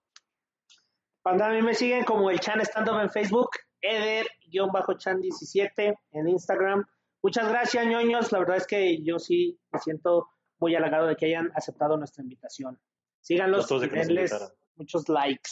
[1.24, 3.50] Cuando a mí me siguen como el Chan Stand Up en Facebook,
[3.82, 6.86] Eder-Chan17 en Instagram.
[7.26, 8.32] Muchas gracias, ñoños.
[8.32, 12.22] La verdad es que yo sí me siento muy halagado de que hayan aceptado nuestra
[12.22, 12.80] invitación.
[13.20, 14.32] Síganlos y denles
[14.76, 15.50] muchos likes.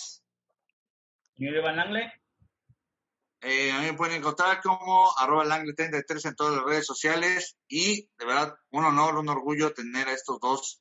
[1.35, 2.13] Señor Iván Langle.
[3.41, 8.03] Eh, a mí me pueden encontrar como arroba langle33 en todas las redes sociales y
[8.19, 10.79] de verdad un honor, un orgullo tener a estos dos,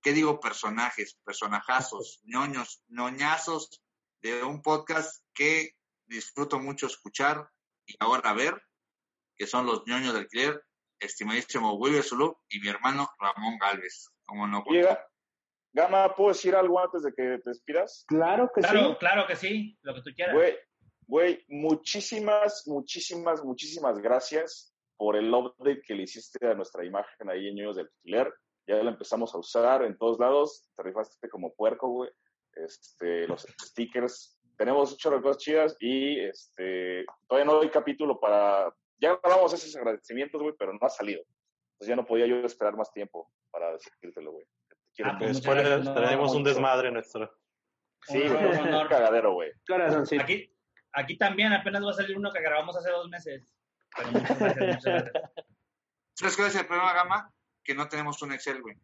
[0.00, 0.40] ¿qué digo?
[0.40, 3.82] Personajes, personajazos, ñoños, ñoñazos
[4.22, 5.72] de un podcast que
[6.06, 7.50] disfruto mucho escuchar
[7.84, 8.62] y ahora ver,
[9.40, 10.62] que son los ñoños del alquiler.
[11.02, 14.10] estimadísimo Wilber Zulú y mi hermano Ramón Galvez.
[14.26, 14.62] ¿Cómo no?
[14.68, 15.02] Oye, Ga-
[15.72, 18.04] Gama, ¿puedo decir algo antes de que te despidas?
[18.06, 18.96] Claro que Claro, sí.
[18.98, 20.34] claro que sí, lo que tú quieras.
[20.34, 20.58] Güey,
[21.06, 27.48] güey, muchísimas, muchísimas, muchísimas gracias por el update que le hiciste a nuestra imagen ahí
[27.48, 28.34] en Ñoños del Alquiler.
[28.68, 30.68] Ya la empezamos a usar en todos lados.
[30.76, 32.10] Te rifaste como puerco, güey.
[32.52, 34.38] Este, los stickers.
[34.58, 38.70] Tenemos de cosas chidas y este, todavía no hay capítulo para...
[39.00, 41.22] Ya grabamos esos agradecimientos, güey, pero no ha salido.
[41.72, 44.46] Entonces ya no podía yo esperar más tiempo para decírtelo, güey.
[45.02, 47.34] Ah, pues Después gracias, no, tenemos un desmadre nuestro.
[48.02, 49.52] Sí, Un honor, cagadero, güey.
[49.66, 50.22] Corazoncito.
[50.22, 50.54] Aquí,
[50.92, 53.56] aquí también apenas va a salir uno que grabamos hace dos meses.
[53.96, 55.32] Pero muchas gracias, muchas gracias.
[56.14, 57.34] ¿Sabes cuál es el problema, Gama?
[57.64, 58.76] Que no tenemos un Excel, güey.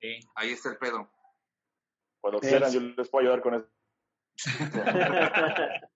[0.00, 0.18] Sí.
[0.34, 1.08] Ahí está el pedo.
[2.20, 3.68] Cuando quieran, yo les puedo ayudar con eso.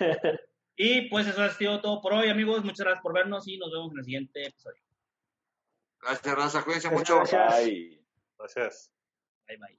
[0.82, 2.64] Y pues eso ha sido todo por hoy, amigos.
[2.64, 4.82] Muchas gracias por vernos y nos vemos en el siguiente episodio.
[6.00, 6.64] Gracias, Raza.
[6.64, 7.16] Cuídense mucho.
[7.16, 8.00] Gracias.
[8.38, 8.90] Gracias.
[9.46, 9.76] Bye, bye.